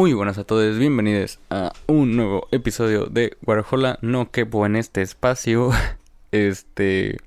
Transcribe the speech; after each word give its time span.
Muy 0.00 0.14
buenas 0.14 0.38
a 0.38 0.44
todos, 0.44 0.78
bienvenidos 0.78 1.40
a 1.50 1.74
un 1.86 2.16
nuevo 2.16 2.48
episodio 2.52 3.04
de 3.04 3.36
Warhola. 3.44 3.98
No 4.00 4.30
quepo 4.30 4.64
en 4.64 4.76
este 4.76 5.02
espacio. 5.02 5.72
Este. 6.32 7.18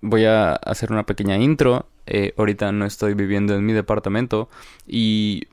Voy 0.00 0.26
a 0.26 0.52
hacer 0.52 0.92
una 0.92 1.06
pequeña 1.06 1.38
intro. 1.38 1.88
Eh, 2.06 2.34
ahorita 2.36 2.70
no 2.70 2.86
estoy 2.86 3.14
viviendo 3.14 3.56
en 3.56 3.66
mi 3.66 3.72
departamento. 3.72 4.48
Y. 4.86 5.48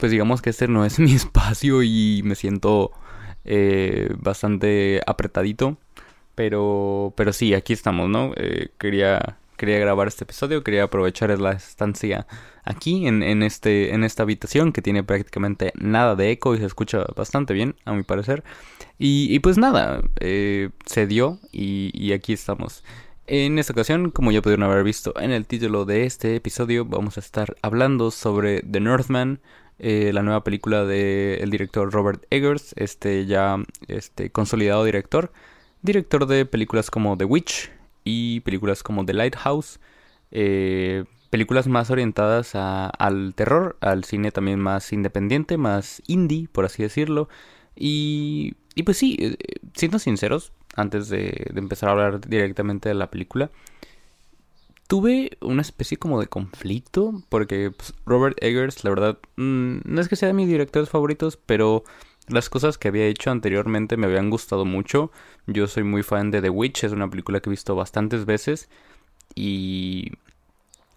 Pues 0.00 0.10
digamos 0.10 0.42
que 0.42 0.50
este 0.50 0.66
no 0.66 0.84
es 0.84 0.98
mi 0.98 1.14
espacio 1.14 1.84
y 1.84 2.22
me 2.24 2.34
siento 2.34 2.90
eh, 3.44 4.12
bastante 4.18 5.02
apretadito. 5.06 5.76
Pero. 6.34 7.14
Pero 7.16 7.32
sí, 7.32 7.54
aquí 7.54 7.74
estamos, 7.74 8.08
¿no? 8.08 8.32
Eh, 8.34 8.70
quería 8.76 9.38
quería 9.56 9.78
grabar 9.78 10.08
este 10.08 10.24
episodio, 10.24 10.64
quería 10.64 10.84
aprovechar 10.84 11.38
la 11.38 11.52
estancia 11.52 12.26
aquí 12.64 13.06
en, 13.06 13.22
en, 13.22 13.42
este, 13.42 13.94
en 13.94 14.04
esta 14.04 14.22
habitación 14.22 14.72
que 14.72 14.82
tiene 14.82 15.04
prácticamente 15.04 15.72
nada 15.76 16.16
de 16.16 16.30
eco 16.30 16.54
y 16.54 16.58
se 16.58 16.66
escucha 16.66 17.04
bastante 17.16 17.54
bien, 17.54 17.76
a 17.84 17.92
mi 17.92 18.02
parecer. 18.02 18.44
Y, 18.98 19.38
pues 19.40 19.58
nada, 19.58 20.02
eh, 20.20 20.70
se 20.86 21.06
dio 21.06 21.40
y, 21.50 22.12
aquí 22.12 22.32
estamos. 22.32 22.84
En 23.26 23.58
esta 23.58 23.72
ocasión, 23.72 24.10
como 24.10 24.30
ya 24.30 24.42
pudieron 24.42 24.64
haber 24.64 24.84
visto 24.84 25.14
en 25.18 25.32
el 25.32 25.46
título 25.46 25.84
de 25.84 26.04
este 26.04 26.36
episodio, 26.36 26.84
vamos 26.84 27.16
a 27.16 27.20
estar 27.20 27.56
hablando 27.62 28.10
sobre 28.10 28.62
The 28.62 28.80
Northman, 28.80 29.40
eh, 29.78 30.12
la 30.12 30.22
nueva 30.22 30.44
película 30.44 30.84
del 30.84 31.50
director 31.50 31.90
Robert 31.92 32.24
Eggers, 32.30 32.74
este 32.76 33.26
ya 33.26 33.56
este 33.88 34.30
consolidado 34.30 34.84
director, 34.84 35.32
director 35.82 36.26
de 36.26 36.46
películas 36.46 36.90
como 36.90 37.16
The 37.16 37.24
Witch, 37.24 37.70
y 38.04 38.40
películas 38.40 38.82
como 38.82 39.04
The 39.04 39.14
Lighthouse, 39.14 39.80
eh, 40.30 41.04
películas 41.30 41.66
más 41.66 41.90
orientadas 41.90 42.54
al 42.54 43.34
terror, 43.34 43.76
al 43.80 44.04
cine 44.04 44.30
también 44.30 44.60
más 44.60 44.92
independiente, 44.92 45.56
más 45.56 46.02
indie, 46.06 46.48
por 46.52 46.64
así 46.64 46.82
decirlo. 46.82 47.28
Y, 47.74 48.54
y 48.74 48.84
pues 48.84 48.98
sí, 48.98 49.16
eh, 49.18 49.36
siendo 49.74 49.98
sinceros, 49.98 50.52
antes 50.76 51.08
de, 51.08 51.50
empezar 51.54 51.88
a 51.88 51.92
hablar 51.92 52.20
directamente 52.20 52.88
de 52.88 52.94
la 52.94 53.10
película, 53.10 53.50
tuve 54.86 55.36
una 55.40 55.62
especie 55.62 55.96
como 55.96 56.20
de 56.20 56.26
conflicto, 56.26 57.22
porque 57.28 57.70
pues, 57.70 57.94
Robert 58.06 58.36
Eggers, 58.42 58.84
la 58.84 58.90
verdad, 58.90 59.18
mm, 59.36 59.78
no 59.84 60.00
es 60.00 60.08
que 60.08 60.16
sea 60.16 60.28
de 60.28 60.34
mis 60.34 60.48
directores 60.48 60.90
favoritos, 60.90 61.36
pero 61.36 61.84
las 62.28 62.48
cosas 62.48 62.78
que 62.78 62.88
había 62.88 63.06
hecho 63.06 63.30
anteriormente 63.30 63.96
me 63.96 64.06
habían 64.06 64.30
gustado 64.30 64.64
mucho. 64.64 65.10
Yo 65.46 65.66
soy 65.66 65.84
muy 65.84 66.02
fan 66.02 66.30
de 66.30 66.40
The 66.42 66.50
Witch, 66.50 66.84
es 66.84 66.92
una 66.92 67.08
película 67.08 67.40
que 67.40 67.50
he 67.50 67.52
visto 67.52 67.74
bastantes 67.74 68.24
veces 68.24 68.68
y 69.34 70.12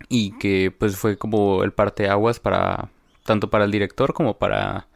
y 0.09 0.37
que 0.37 0.71
pues 0.77 0.95
fue 0.95 1.17
como 1.17 1.63
el 1.63 1.73
parteaguas 1.73 2.39
para 2.39 2.89
tanto 3.25 3.49
para 3.49 3.65
el 3.65 3.71
director 3.71 4.13
como 4.13 4.37
para 4.37 4.87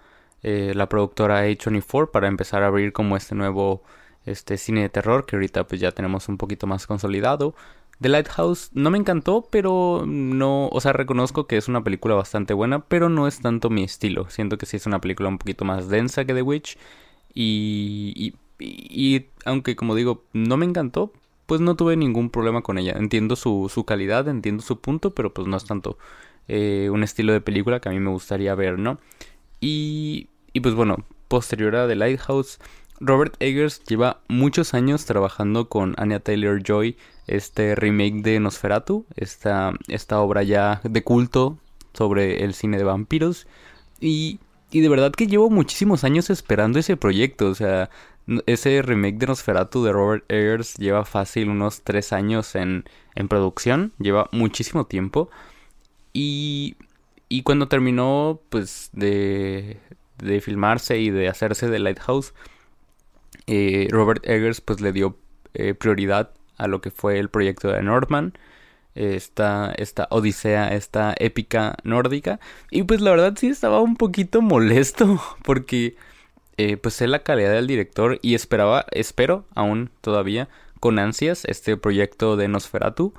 eh, 0.44 0.74
la 0.76 0.88
productora 0.90 1.46
A24 1.46 2.12
para 2.12 2.28
empezar 2.28 2.64
a 2.64 2.68
abrir 2.68 2.94
como 2.94 3.18
este 3.18 3.36
nuevo 3.36 3.84
este 4.26 4.58
cine 4.58 4.82
de 4.82 4.90
terror 4.90 5.26
que 5.26 5.36
ahorita 5.36 5.66
pues 5.66 5.82
ya 5.82 5.92
tenemos 5.92 6.30
un 6.30 6.38
poquito 6.38 6.68
más 6.68 6.88
consolidado 6.88 7.56
The 8.02 8.10
Lighthouse 8.10 8.72
no 8.74 8.90
me 8.90 8.98
encantó, 8.98 9.48
pero 9.52 10.06
no, 10.08 10.68
o 10.70 10.82
sea, 10.82 10.92
reconozco 10.92 11.46
que 11.46 11.58
es 11.58 11.68
una 11.68 11.84
película 11.84 12.16
bastante 12.16 12.54
buena, 12.54 12.80
pero 12.86 13.10
no 13.10 13.28
es 13.28 13.42
tanto 13.42 13.70
mi 13.70 13.84
estilo. 13.84 14.30
Siento 14.30 14.58
que 14.58 14.66
sí 14.66 14.78
es 14.78 14.88
una 14.88 15.00
película 15.00 15.30
un 15.30 15.38
poquito 15.38 15.66
más 15.66 15.88
densa 15.88 16.26
que 16.26 16.34
The 16.34 16.42
Witch. 16.42 16.78
Y, 17.34 18.14
y, 18.16 18.34
y 18.60 19.28
aunque 19.46 19.76
como 19.76 19.94
digo, 19.94 20.24
no 20.34 20.58
me 20.58 20.66
encantó, 20.66 21.14
pues 21.46 21.62
no 21.62 21.76
tuve 21.76 21.96
ningún 21.96 22.32
problema 22.32 22.62
con 22.64 22.80
ella. 22.80 22.94
Entiendo 22.94 23.36
su, 23.36 23.70
su 23.72 23.84
calidad, 23.84 24.28
entiendo 24.28 24.64
su 24.64 24.80
punto, 24.80 25.14
pero 25.14 25.34
pues 25.34 25.48
no 25.48 25.58
es 25.58 25.66
tanto 25.66 25.98
eh, 26.48 26.90
un 26.92 27.04
estilo 27.04 27.34
de 27.34 27.42
película 27.42 27.82
que 27.82 27.90
a 27.90 27.92
mí 27.92 28.00
me 28.00 28.10
gustaría 28.10 28.56
ver, 28.56 28.80
¿no? 28.80 29.00
Y, 29.60 30.28
y 30.54 30.62
pues 30.62 30.74
bueno, 30.74 31.06
posterior 31.28 31.76
a 31.76 31.88
The 31.88 31.96
Lighthouse, 31.96 32.60
Robert 33.02 33.36
Eggers 33.40 33.84
lleva 33.84 34.22
muchos 34.28 34.76
años 34.76 35.06
trabajando 35.06 35.68
con 35.68 35.96
Anya 35.98 36.20
Taylor 36.20 36.62
Joy 36.62 36.98
este 37.26 37.74
remake 37.74 38.22
de 38.22 38.40
Nosferatu, 38.40 39.06
esta, 39.16 39.74
esta 39.88 40.20
obra 40.20 40.44
ya 40.44 40.82
de 40.84 41.04
culto 41.04 41.58
sobre 41.94 42.44
el 42.44 42.54
cine 42.54 42.78
de 42.78 42.84
vampiros. 42.84 43.48
Y, 44.00 44.40
y 44.70 44.82
de 44.82 44.90
verdad 44.90 45.12
que 45.14 45.26
llevo 45.26 45.50
muchísimos 45.50 46.04
años 46.04 46.30
esperando 46.30 46.78
ese 46.78 46.96
proyecto, 46.96 47.48
o 47.48 47.56
sea, 47.56 47.90
ese 48.46 48.84
remake 48.84 49.18
de 49.18 49.28
Nosferatu 49.28 49.84
de 49.84 49.92
Robert 49.92 50.24
Eggers 50.30 50.76
lleva 50.76 51.04
fácil 51.04 51.50
unos 51.50 51.82
tres 51.82 52.14
años 52.14 52.54
en, 52.54 52.86
en 53.16 53.28
producción, 53.28 53.94
lleva 53.98 54.30
muchísimo 54.32 54.86
tiempo. 54.86 55.32
Y, 56.14 56.76
y 57.30 57.42
cuando 57.42 57.68
terminó 57.68 58.42
pues 58.50 58.90
de, 58.94 59.80
de 60.20 60.40
filmarse 60.40 61.00
y 61.00 61.10
de 61.10 61.30
hacerse 61.30 61.68
de 61.68 61.80
Lighthouse, 61.80 62.34
eh, 63.48 63.88
Robert 63.90 64.28
Eggers 64.28 64.62
pues 64.62 64.82
le 64.82 64.92
dio 64.92 65.18
eh, 65.54 65.74
prioridad 65.74 66.32
a 66.58 66.68
lo 66.68 66.82
que 66.82 66.92
fue 66.92 67.20
el 67.20 67.30
proyecto 67.30 67.70
de 67.70 67.82
Northman, 67.82 68.34
esta, 68.96 69.74
esta 69.78 70.08
odisea, 70.12 70.74
esta 70.74 71.16
épica 71.18 71.78
nórdica. 71.84 72.40
Y 72.70 72.84
pues 72.84 73.02
la 73.02 73.12
verdad 73.12 73.34
sí 73.38 73.48
estaba 73.48 73.82
un 73.82 73.96
poquito 73.96 74.42
molesto 74.42 75.22
porque 75.44 75.96
eh, 76.58 76.78
pues 76.78 76.96
sé 76.96 77.08
la 77.08 77.24
calidad 77.24 77.52
del 77.54 77.68
director 77.68 78.20
y 78.22 78.36
esperaba, 78.36 78.86
espero 78.92 79.46
aún 79.56 79.90
todavía 80.02 80.50
con 80.80 81.00
ansias 81.00 81.46
este 81.46 81.78
proyecto 81.78 82.38
de 82.38 82.48
Nosferatu. 82.48 83.14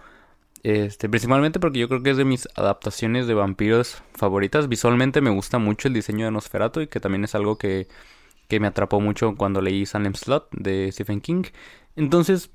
Este, 0.62 1.08
principalmente 1.08 1.58
porque 1.58 1.80
yo 1.80 1.88
creo 1.88 2.04
que 2.04 2.10
es 2.10 2.16
de 2.16 2.24
mis 2.24 2.48
adaptaciones 2.54 3.26
de 3.26 3.34
vampiros 3.34 4.02
favoritas. 4.14 4.68
Visualmente 4.68 5.20
me 5.20 5.30
gusta 5.30 5.58
mucho 5.58 5.88
el 5.88 5.94
diseño 5.94 6.24
de 6.24 6.30
Nosferatu 6.30 6.80
y 6.82 6.86
que 6.86 7.00
también 7.00 7.24
es 7.24 7.34
algo 7.34 7.58
que, 7.58 7.88
que 8.52 8.60
me 8.60 8.66
atrapó 8.66 9.00
mucho 9.00 9.34
cuando 9.34 9.62
leí 9.62 9.86
Salem 9.86 10.12
Slot 10.12 10.50
de 10.52 10.92
Stephen 10.92 11.22
King. 11.22 11.44
Entonces, 11.96 12.50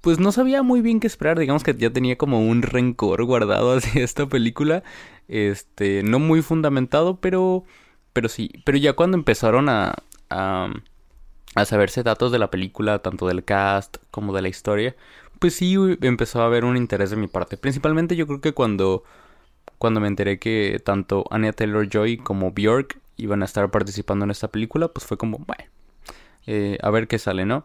pues 0.00 0.18
no 0.18 0.32
sabía 0.32 0.64
muy 0.64 0.80
bien 0.80 0.98
qué 0.98 1.06
esperar, 1.06 1.38
digamos 1.38 1.62
que 1.62 1.72
ya 1.72 1.92
tenía 1.92 2.18
como 2.18 2.44
un 2.44 2.62
rencor 2.62 3.24
guardado 3.24 3.72
hacia 3.76 4.02
esta 4.02 4.26
película, 4.26 4.82
este, 5.28 6.02
no 6.02 6.18
muy 6.18 6.42
fundamentado, 6.42 7.20
pero, 7.20 7.62
pero 8.12 8.28
sí, 8.28 8.50
pero 8.64 8.76
ya 8.76 8.94
cuando 8.94 9.16
empezaron 9.16 9.68
a, 9.68 9.94
a, 10.30 10.72
a 11.54 11.64
saberse 11.64 12.02
datos 12.02 12.32
de 12.32 12.40
la 12.40 12.50
película, 12.50 12.98
tanto 12.98 13.28
del 13.28 13.44
cast 13.44 13.98
como 14.10 14.34
de 14.34 14.42
la 14.42 14.48
historia, 14.48 14.96
pues 15.38 15.54
sí 15.54 15.76
empezó 16.00 16.42
a 16.42 16.46
haber 16.46 16.64
un 16.64 16.76
interés 16.76 17.10
de 17.10 17.16
mi 17.16 17.28
parte, 17.28 17.56
principalmente 17.56 18.16
yo 18.16 18.26
creo 18.26 18.40
que 18.40 18.52
cuando, 18.52 19.04
cuando 19.78 20.00
me 20.00 20.08
enteré 20.08 20.40
que 20.40 20.82
tanto 20.84 21.24
Anya 21.30 21.52
Taylor-Joy 21.52 22.16
como 22.16 22.50
Bjork 22.50 22.98
iban 23.22 23.42
a 23.42 23.44
estar 23.44 23.70
participando 23.70 24.24
en 24.24 24.30
esta 24.30 24.48
película, 24.48 24.88
pues 24.88 25.06
fue 25.06 25.16
como, 25.16 25.38
bueno, 25.38 25.64
eh, 26.46 26.78
a 26.82 26.90
ver 26.90 27.08
qué 27.08 27.18
sale, 27.18 27.44
¿no? 27.44 27.64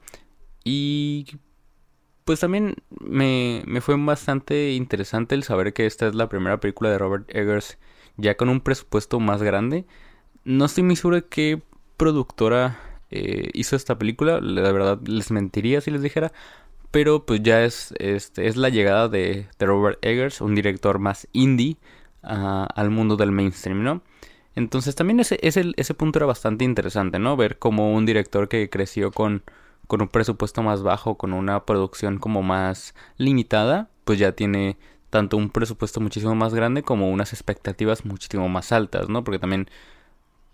Y 0.64 1.38
pues 2.26 2.40
también 2.40 2.76
me, 3.00 3.64
me 3.68 3.82
fue 3.82 3.96
bastante 3.98 4.74
interesante 4.74 5.36
el 5.36 5.44
saber 5.44 5.74
que 5.74 5.86
esta 5.86 6.08
es 6.08 6.16
la 6.16 6.30
primera 6.30 6.60
película 6.60 6.90
de 6.90 6.98
Robert 6.98 7.30
Eggers 7.36 7.78
ya 8.18 8.36
con 8.38 8.50
un 8.50 8.62
presupuesto 8.62 9.20
más 9.20 9.44
grande. 9.44 9.86
No 10.44 10.66
estoy 10.66 10.84
muy 10.84 10.96
seguro 10.96 11.18
de 11.18 11.26
qué 11.26 11.62
productora 11.98 12.80
eh, 13.12 13.50
hizo 13.54 13.76
esta 13.76 13.98
película, 13.98 14.40
la 14.42 14.72
verdad 14.72 15.00
les 15.06 15.32
mentiría 15.32 15.82
si 15.82 15.92
les 15.92 16.02
dijera, 16.02 16.32
pero 16.92 17.26
pues 17.26 17.42
ya 17.44 17.64
es, 17.64 17.94
este, 18.00 18.48
es 18.48 18.58
la 18.58 18.70
llegada 18.70 19.08
de, 19.10 19.48
Robert 19.60 20.00
Eggers, 20.04 20.42
un 20.42 20.56
director 20.56 21.00
más 21.00 21.28
indie 21.34 21.78
al 22.22 22.90
mundo 22.90 23.18
del 23.18 23.32
mainstream, 23.32 23.84
¿no? 23.84 24.02
Entonces 24.56 24.96
también 24.96 25.20
ese, 25.20 25.40
ese, 25.42 25.72
ese 25.76 25.94
punto 25.94 26.20
era 26.20 26.26
bastante 26.26 26.66
interesante, 26.66 27.20
¿no? 27.20 27.36
Ver 27.38 27.60
como 27.60 27.94
un 27.94 28.06
director 28.06 28.48
que 28.48 28.70
creció 28.70 29.12
con 29.12 29.44
con 29.88 30.02
un 30.02 30.08
presupuesto 30.08 30.64
más 30.64 30.84
bajo, 30.84 31.16
con 31.16 31.34
una 31.34 31.66
producción 31.66 32.18
como 32.20 32.44
más 32.44 32.96
limitada, 33.18 33.90
pues 34.04 34.20
ya 34.20 34.34
tiene 34.34 34.78
tanto 35.10 35.38
un 35.38 35.50
presupuesto 35.50 36.02
muchísimo 36.02 36.36
más 36.36 36.54
grande 36.54 36.84
como 36.84 37.10
unas 37.10 37.34
expectativas 37.34 38.06
muchísimo 38.06 38.50
más 38.50 38.72
altas, 38.72 39.10
¿no? 39.10 39.24
Porque 39.24 39.40
también 39.40 39.70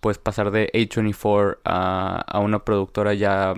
pues 0.01 0.18
pasar 0.18 0.51
de 0.51 0.69
A24 0.74 1.59
a, 1.63 2.21
a 2.27 2.39
una 2.39 2.65
productora 2.65 3.13
ya 3.13 3.53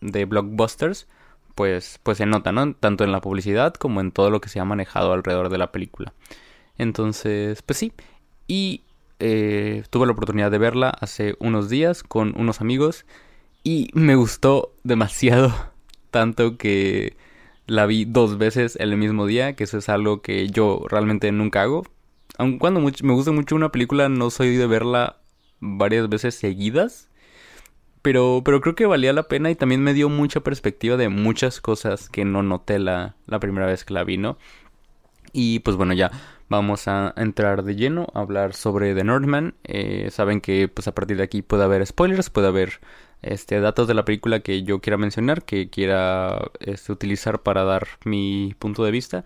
de 0.00 0.24
blockbusters, 0.26 1.08
pues, 1.54 2.00
pues 2.02 2.18
se 2.18 2.26
nota, 2.26 2.52
¿no? 2.52 2.74
Tanto 2.74 3.04
en 3.04 3.12
la 3.12 3.20
publicidad 3.20 3.74
como 3.74 4.00
en 4.00 4.12
todo 4.12 4.30
lo 4.30 4.40
que 4.40 4.48
se 4.50 4.60
ha 4.60 4.64
manejado 4.64 5.12
alrededor 5.12 5.48
de 5.48 5.58
la 5.58 5.72
película. 5.72 6.12
Entonces, 6.78 7.62
pues 7.62 7.78
sí. 7.78 7.92
Y 8.46 8.82
eh, 9.18 9.84
tuve 9.90 10.06
la 10.06 10.12
oportunidad 10.12 10.50
de 10.50 10.58
verla 10.58 10.90
hace 10.90 11.36
unos 11.38 11.68
días 11.70 12.02
con 12.02 12.34
unos 12.38 12.60
amigos 12.60 13.06
y 13.62 13.88
me 13.94 14.14
gustó 14.14 14.74
demasiado, 14.84 15.52
tanto 16.10 16.56
que 16.56 17.16
la 17.66 17.86
vi 17.86 18.04
dos 18.04 18.38
veces 18.38 18.76
el 18.76 18.96
mismo 18.96 19.26
día, 19.26 19.54
que 19.56 19.64
eso 19.64 19.78
es 19.78 19.88
algo 19.88 20.22
que 20.22 20.48
yo 20.48 20.82
realmente 20.88 21.32
nunca 21.32 21.62
hago. 21.62 21.84
Aun 22.38 22.58
cuando 22.58 22.80
me 22.80 23.12
gusta 23.12 23.32
mucho 23.32 23.56
una 23.56 23.72
película, 23.72 24.08
no 24.08 24.30
soy 24.30 24.56
de 24.56 24.66
verla 24.66 25.16
varias 25.60 26.08
veces 26.08 26.34
seguidas. 26.34 27.08
Pero, 28.02 28.42
pero 28.44 28.60
creo 28.60 28.76
que 28.76 28.86
valía 28.86 29.12
la 29.12 29.24
pena 29.24 29.50
y 29.50 29.56
también 29.56 29.82
me 29.82 29.92
dio 29.92 30.08
mucha 30.08 30.40
perspectiva 30.40 30.96
de 30.96 31.08
muchas 31.08 31.60
cosas 31.60 32.08
que 32.08 32.24
no 32.24 32.44
noté 32.44 32.78
la, 32.78 33.16
la 33.26 33.40
primera 33.40 33.66
vez 33.66 33.84
que 33.84 33.94
la 33.94 34.04
vi, 34.04 34.16
¿no? 34.16 34.38
Y 35.32 35.58
pues 35.60 35.76
bueno, 35.76 35.92
ya 35.92 36.12
vamos 36.48 36.88
a 36.88 37.12
entrar 37.16 37.62
de 37.64 37.76
lleno 37.76 38.06
a 38.14 38.20
hablar 38.20 38.54
sobre 38.54 38.94
The 38.94 39.04
Northman. 39.04 39.54
Eh, 39.64 40.08
saben 40.10 40.40
que 40.40 40.68
pues 40.68 40.88
a 40.88 40.94
partir 40.94 41.16
de 41.16 41.24
aquí 41.24 41.42
puede 41.42 41.64
haber 41.64 41.86
spoilers, 41.86 42.30
puede 42.30 42.48
haber 42.48 42.80
este, 43.22 43.60
datos 43.60 43.88
de 43.88 43.94
la 43.94 44.04
película 44.04 44.40
que 44.40 44.62
yo 44.62 44.80
quiera 44.80 44.96
mencionar, 44.96 45.44
que 45.44 45.68
quiera 45.70 46.50
este, 46.60 46.92
utilizar 46.92 47.42
para 47.42 47.64
dar 47.64 47.86
mi 48.04 48.54
punto 48.58 48.84
de 48.84 48.90
vista. 48.90 49.24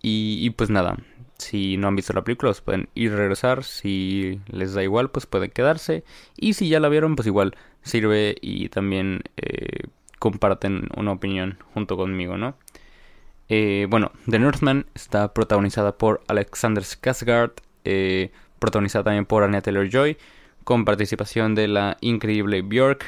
Y, 0.00 0.50
pues 0.50 0.70
nada, 0.70 0.96
si 1.38 1.76
no 1.76 1.88
han 1.88 1.96
visto 1.96 2.12
la 2.12 2.22
película, 2.24 2.50
pues 2.50 2.60
pueden 2.60 2.88
ir 2.94 3.12
a 3.12 3.16
regresar. 3.16 3.64
Si 3.64 4.40
les 4.48 4.74
da 4.74 4.82
igual, 4.82 5.10
pues 5.10 5.26
pueden 5.26 5.50
quedarse. 5.50 6.04
Y 6.36 6.54
si 6.54 6.68
ya 6.68 6.80
la 6.80 6.88
vieron, 6.88 7.16
pues 7.16 7.26
igual 7.26 7.56
sirve 7.82 8.36
y 8.40 8.68
también 8.68 9.22
eh, 9.36 9.88
comparten 10.18 10.88
una 10.96 11.12
opinión 11.12 11.58
junto 11.74 11.96
conmigo, 11.96 12.36
¿no? 12.36 12.56
Eh, 13.48 13.86
bueno, 13.88 14.12
The 14.28 14.38
Northman 14.38 14.86
está 14.94 15.32
protagonizada 15.32 15.96
por 15.96 16.22
Alexander 16.28 16.84
Skarsgård, 16.84 17.52
eh, 17.84 18.30
protagonizada 18.58 19.04
también 19.04 19.26
por 19.26 19.42
Anya 19.42 19.62
Taylor-Joy, 19.62 20.18
con 20.64 20.84
participación 20.84 21.54
de 21.54 21.68
la 21.68 21.96
increíble 22.00 22.62
Björk, 22.62 23.04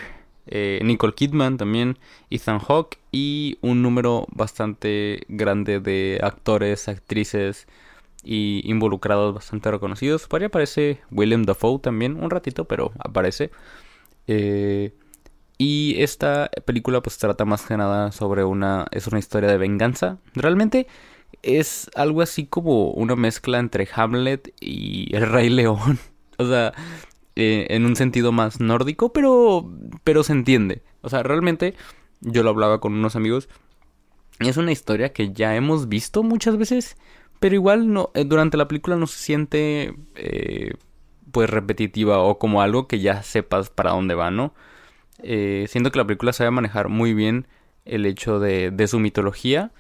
eh, 0.46 0.81
Nicole 0.82 1.14
Kidman 1.14 1.58
también, 1.58 1.98
Ethan 2.31 2.58
Hawke 2.58 2.98
y 3.12 3.58
un 3.60 3.82
número 3.82 4.26
bastante 4.32 5.25
grande 5.28 5.78
de 5.81 6.19
actores, 6.22 6.88
actrices 6.88 7.69
y 8.25 8.62
involucrados 8.64 9.34
bastante 9.34 9.70
reconocidos. 9.70 10.26
Por 10.26 10.40
ahí 10.40 10.46
aparece 10.46 11.00
William 11.10 11.44
Dafoe 11.44 11.78
también, 11.78 12.16
un 12.22 12.31
ratito, 12.31 12.64
pero 12.64 12.92
aparece. 12.98 13.50
Eh, 14.26 14.92
y 15.61 16.01
esta 16.01 16.51
película 16.65 17.03
pues 17.03 17.19
trata 17.19 17.45
más 17.45 17.67
que 17.67 17.77
nada 17.77 18.12
sobre 18.12 18.45
una... 18.45 18.87
es 18.93 19.07
una 19.09 19.19
historia 19.19 19.51
de 19.51 19.59
venganza. 19.59 20.17
Realmente 20.33 20.87
es 21.43 21.91
algo 21.95 22.23
así 22.23 22.47
como 22.47 22.93
una 22.93 23.15
mezcla 23.15 23.59
entre 23.59 23.87
Hamlet 23.95 24.55
y 24.59 25.15
El 25.15 25.29
Rey 25.31 25.51
León. 25.51 25.99
o 26.39 26.47
sea, 26.47 26.73
eh, 27.37 27.67
en 27.69 27.85
un 27.85 27.95
sentido 27.95 28.33
más 28.33 28.59
nórdico, 28.59 29.12
pero, 29.12 29.71
pero 30.03 30.23
se 30.23 30.33
entiende. 30.33 30.83
O 31.03 31.11
sea, 31.11 31.23
realmente 31.23 31.75
yo 32.23 32.43
lo 32.43 32.49
hablaba 32.49 32.81
con 32.81 32.95
unos 32.95 33.15
amigos. 33.15 33.51
Es 34.39 34.57
una 34.57 34.73
historia 34.73 35.12
que 35.12 35.35
ya 35.35 35.57
hemos 35.57 35.91
visto 35.91 36.23
muchas 36.23 36.57
veces, 36.57 36.97
pero 37.39 37.55
igual 37.55 37.93
no, 37.93 38.12
eh, 38.15 38.25
durante 38.25 38.57
la 38.57 38.67
película 38.67 38.97
no 38.97 39.07
se 39.07 39.19
siente 39.19 39.95
eh, 40.15 40.73
pues 41.33 41.51
repetitiva 41.51 42.21
o 42.21 42.39
como 42.39 42.62
algo 42.62 42.89
que 42.89 43.01
ya 43.01 43.23
sepas 43.23 43.69
para 43.69 43.91
dónde 43.91 44.15
va, 44.15 44.31
¿no? 44.31 44.55
Eh, 45.22 45.67
siento 45.69 45.90
que 45.90 45.99
la 45.99 46.06
película 46.06 46.32
sabe 46.32 46.50
manejar 46.50 46.88
muy 46.88 47.14
bien 47.14 47.46
el 47.84 48.06
hecho 48.06 48.40
de, 48.40 48.70
de, 48.70 48.87
su 48.87 48.99
mitología. 48.99 49.72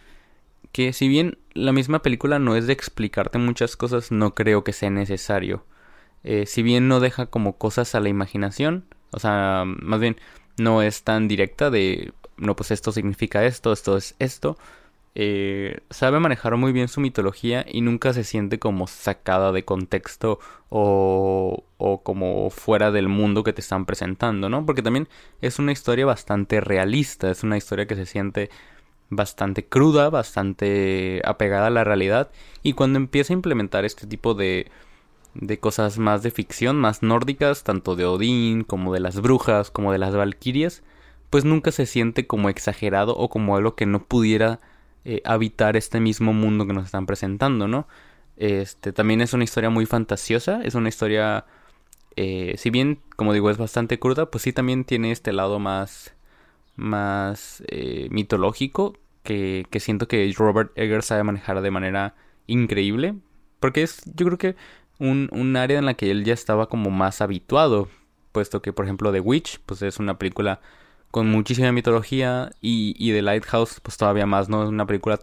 Que 0.72 0.92
si 0.92 1.08
bien 1.08 1.38
la 1.52 1.72
misma 1.72 2.02
película 2.02 2.38
no 2.38 2.56
es 2.56 2.66
de 2.66 2.72
explicarte 2.72 3.38
muchas 3.38 3.76
cosas, 3.76 4.12
no 4.12 4.34
creo 4.34 4.64
que 4.64 4.72
sea 4.72 4.90
necesario. 4.90 5.64
Eh, 6.22 6.46
si 6.46 6.62
bien 6.62 6.88
no 6.88 7.00
deja 7.00 7.26
como 7.26 7.56
cosas 7.56 7.94
a 7.94 8.00
la 8.00 8.08
imaginación, 8.08 8.84
o 9.12 9.18
sea, 9.18 9.64
más 9.66 10.00
bien 10.00 10.16
no 10.58 10.82
es 10.82 11.02
tan 11.02 11.28
directa 11.28 11.70
de, 11.70 12.12
no, 12.36 12.56
pues 12.56 12.70
esto 12.70 12.92
significa 12.92 13.44
esto, 13.46 13.72
esto 13.72 13.96
es 13.96 14.14
esto, 14.18 14.58
eh, 15.14 15.80
sabe 15.90 16.20
manejar 16.20 16.56
muy 16.56 16.72
bien 16.72 16.88
su 16.88 17.00
mitología 17.00 17.66
y 17.68 17.80
nunca 17.80 18.12
se 18.12 18.24
siente 18.24 18.58
como 18.58 18.86
sacada 18.86 19.52
de 19.52 19.64
contexto 19.64 20.38
o, 20.68 21.64
o 21.78 22.02
como 22.02 22.50
fuera 22.50 22.90
del 22.90 23.08
mundo 23.08 23.42
que 23.42 23.52
te 23.52 23.60
están 23.60 23.86
presentando, 23.86 24.48
¿no? 24.48 24.64
Porque 24.66 24.82
también 24.82 25.08
es 25.40 25.58
una 25.58 25.72
historia 25.72 26.06
bastante 26.06 26.60
realista, 26.60 27.30
es 27.30 27.42
una 27.42 27.56
historia 27.56 27.86
que 27.86 27.96
se 27.96 28.06
siente 28.06 28.50
bastante 29.08 29.66
cruda, 29.66 30.10
bastante 30.10 31.20
apegada 31.24 31.66
a 31.66 31.70
la 31.70 31.84
realidad 31.84 32.30
y 32.62 32.74
cuando 32.74 32.98
empieza 32.98 33.32
a 33.32 33.36
implementar 33.36 33.84
este 33.84 34.06
tipo 34.06 34.34
de 34.34 34.70
de 35.34 35.58
cosas 35.60 35.98
más 35.98 36.22
de 36.22 36.30
ficción, 36.30 36.76
más 36.76 37.02
nórdicas, 37.02 37.62
tanto 37.62 37.96
de 37.96 38.04
Odín 38.04 38.64
como 38.64 38.92
de 38.92 39.00
las 39.00 39.20
brujas, 39.20 39.70
como 39.70 39.92
de 39.92 39.98
las 39.98 40.14
valquirias, 40.14 40.82
pues 41.30 41.44
nunca 41.44 41.70
se 41.72 41.86
siente 41.86 42.26
como 42.26 42.48
exagerado 42.48 43.16
o 43.16 43.28
como 43.28 43.56
algo 43.56 43.76
que 43.76 43.86
no 43.86 44.04
pudiera 44.04 44.60
eh, 45.04 45.22
habitar 45.24 45.76
este 45.76 46.00
mismo 46.00 46.32
mundo 46.32 46.66
que 46.66 46.72
nos 46.72 46.84
están 46.86 47.06
presentando, 47.06 47.68
¿no? 47.68 47.88
Este 48.36 48.92
también 48.92 49.20
es 49.20 49.32
una 49.32 49.44
historia 49.44 49.70
muy 49.70 49.86
fantasiosa, 49.86 50.62
es 50.62 50.74
una 50.74 50.88
historia, 50.88 51.44
eh, 52.16 52.54
si 52.58 52.70
bien, 52.70 53.00
como 53.16 53.32
digo, 53.32 53.50
es 53.50 53.58
bastante 53.58 53.98
cruda, 53.98 54.30
pues 54.30 54.42
sí 54.42 54.52
también 54.52 54.84
tiene 54.84 55.12
este 55.12 55.32
lado 55.32 55.58
más, 55.58 56.14
más 56.76 57.62
eh, 57.68 58.08
mitológico 58.10 58.96
que, 59.22 59.66
que 59.70 59.80
siento 59.80 60.08
que 60.08 60.32
Robert 60.36 60.72
Eggers 60.76 61.06
sabe 61.06 61.22
manejar 61.22 61.60
de 61.60 61.70
manera 61.70 62.14
increíble, 62.46 63.14
porque 63.60 63.82
es, 63.82 64.02
yo 64.14 64.26
creo 64.26 64.38
que 64.38 64.56
un, 64.98 65.28
un 65.32 65.56
área 65.56 65.78
en 65.78 65.86
la 65.86 65.94
que 65.94 66.10
él 66.10 66.24
ya 66.24 66.34
estaba 66.34 66.68
como 66.68 66.90
más 66.90 67.20
habituado, 67.20 67.88
puesto 68.32 68.62
que, 68.62 68.72
por 68.72 68.84
ejemplo, 68.84 69.12
The 69.12 69.20
Witch, 69.20 69.60
pues 69.66 69.82
es 69.82 69.98
una 69.98 70.18
película 70.18 70.60
con 71.10 71.30
muchísima 71.30 71.72
mitología 71.72 72.50
y, 72.60 72.94
y 72.98 73.12
The 73.12 73.22
Lighthouse 73.22 73.80
pues 73.80 73.96
todavía 73.96 74.26
más, 74.26 74.48
¿no? 74.48 74.62
Es 74.62 74.68
una 74.68 74.86
película 74.86 75.18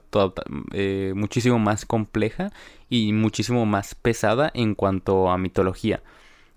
eh, 0.74 1.14
muchísimo 1.16 1.60
más 1.60 1.86
compleja 1.86 2.52
y 2.90 3.14
muchísimo 3.14 3.66
más 3.66 3.96
pesada 3.96 4.52
en 4.54 4.76
cuanto 4.76 5.30
a 5.30 5.38
mitología. 5.38 6.04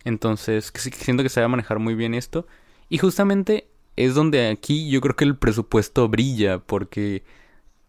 Entonces 0.05 0.73
siento 0.75 1.23
que 1.23 1.29
se 1.29 1.41
va 1.41 1.47
a 1.47 1.49
manejar 1.49 1.79
muy 1.79 1.95
bien 1.95 2.15
esto 2.15 2.47
y 2.89 2.99
justamente 2.99 3.69
es 3.97 4.15
donde 4.15 4.49
aquí 4.49 4.91
yo 4.91 5.01
creo 5.01 5.17
que 5.17 5.25
el 5.25 5.37
presupuesto 5.37 6.09
brilla 6.09 6.59
porque 6.59 7.23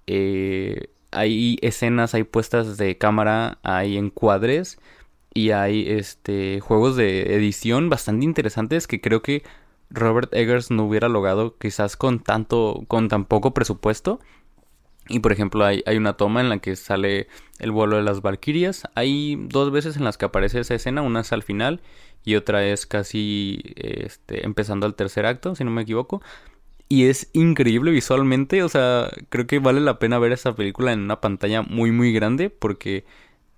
eh, 0.08 0.90
hay 1.12 1.58
escenas, 1.62 2.14
hay 2.14 2.24
puestas 2.24 2.78
de 2.78 2.98
cámara, 2.98 3.60
hay 3.64 3.98
encuadres 3.98 4.80
y 5.34 5.52
hay 5.52 5.90
este 5.90 6.60
juegos 6.60 6.96
de 6.98 7.36
edición 7.36 7.90
bastante 7.90 8.26
interesantes 8.26 8.88
que 8.88 9.02
creo 9.02 9.22
que 9.22 9.44
Robert 9.92 10.34
Eggers 10.34 10.72
no 10.72 10.86
hubiera 10.86 11.10
logrado 11.10 11.58
quizás 11.58 11.98
con 11.98 12.20
tanto, 12.20 12.84
con 12.88 13.10
tan 13.10 13.26
poco 13.26 13.54
presupuesto. 13.54 14.20
Y 15.08 15.20
por 15.20 15.32
ejemplo 15.32 15.66
hay, 15.66 15.84
hay, 15.86 15.98
una 15.98 16.14
toma 16.14 16.42
en 16.42 16.50
la 16.50 16.60
que 16.60 16.76
sale 16.76 17.28
el 17.60 17.72
vuelo 17.72 17.98
de 17.98 18.04
las 18.04 18.22
Valquirias. 18.22 18.84
Hay 18.96 19.36
dos 19.50 19.72
veces 19.72 19.98
en 19.98 20.06
las 20.06 20.18
que 20.18 20.26
aparece 20.26 20.60
esa 20.60 20.76
escena, 20.76 21.02
una 21.02 21.22
es 21.22 21.34
al 21.34 21.44
final 21.44 21.82
y 22.24 22.36
otra 22.36 22.66
es 22.66 22.86
casi 22.86 23.62
este, 23.76 24.46
empezando 24.46 24.86
el 24.86 24.96
tercer 24.96 25.26
acto, 25.26 25.56
si 25.56 25.64
no 25.64 25.72
me 25.72 25.82
equivoco. 25.82 26.22
Y 26.88 27.06
es 27.06 27.30
increíble 27.34 27.92
visualmente, 27.92 28.64
o 28.64 28.70
sea, 28.70 29.10
creo 29.30 29.48
que 29.48 29.60
vale 29.60 29.80
la 29.80 29.98
pena 29.98 30.20
ver 30.20 30.34
esta 30.34 30.56
película 30.56 30.92
en 30.94 31.02
una 31.02 31.22
pantalla 31.22 31.62
muy 31.62 31.92
muy 31.92 32.12
grande 32.14 32.50
porque 32.50 33.06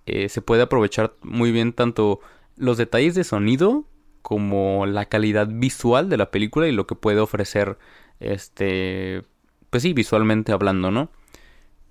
eh, 0.06 0.30
se 0.30 0.42
puede 0.42 0.64
aprovechar 0.64 1.16
muy 1.24 1.52
bien 1.52 1.74
tanto 1.74 2.20
los 2.58 2.78
detalles 2.78 3.16
de 3.16 3.24
sonido 3.24 3.86
como 4.24 4.88
la 4.88 5.06
calidad 5.06 5.48
visual 5.48 6.10
de 6.10 6.18
la 6.18 6.32
película 6.32 6.68
y 6.68 6.72
lo 6.72 6.88
que 6.88 6.96
puede 6.96 7.20
ofrecer, 7.20 7.78
este, 8.20 9.22
pues 9.70 9.84
sí, 9.84 9.94
visualmente 9.94 10.54
hablando, 10.54 10.90
¿no? 10.90 11.12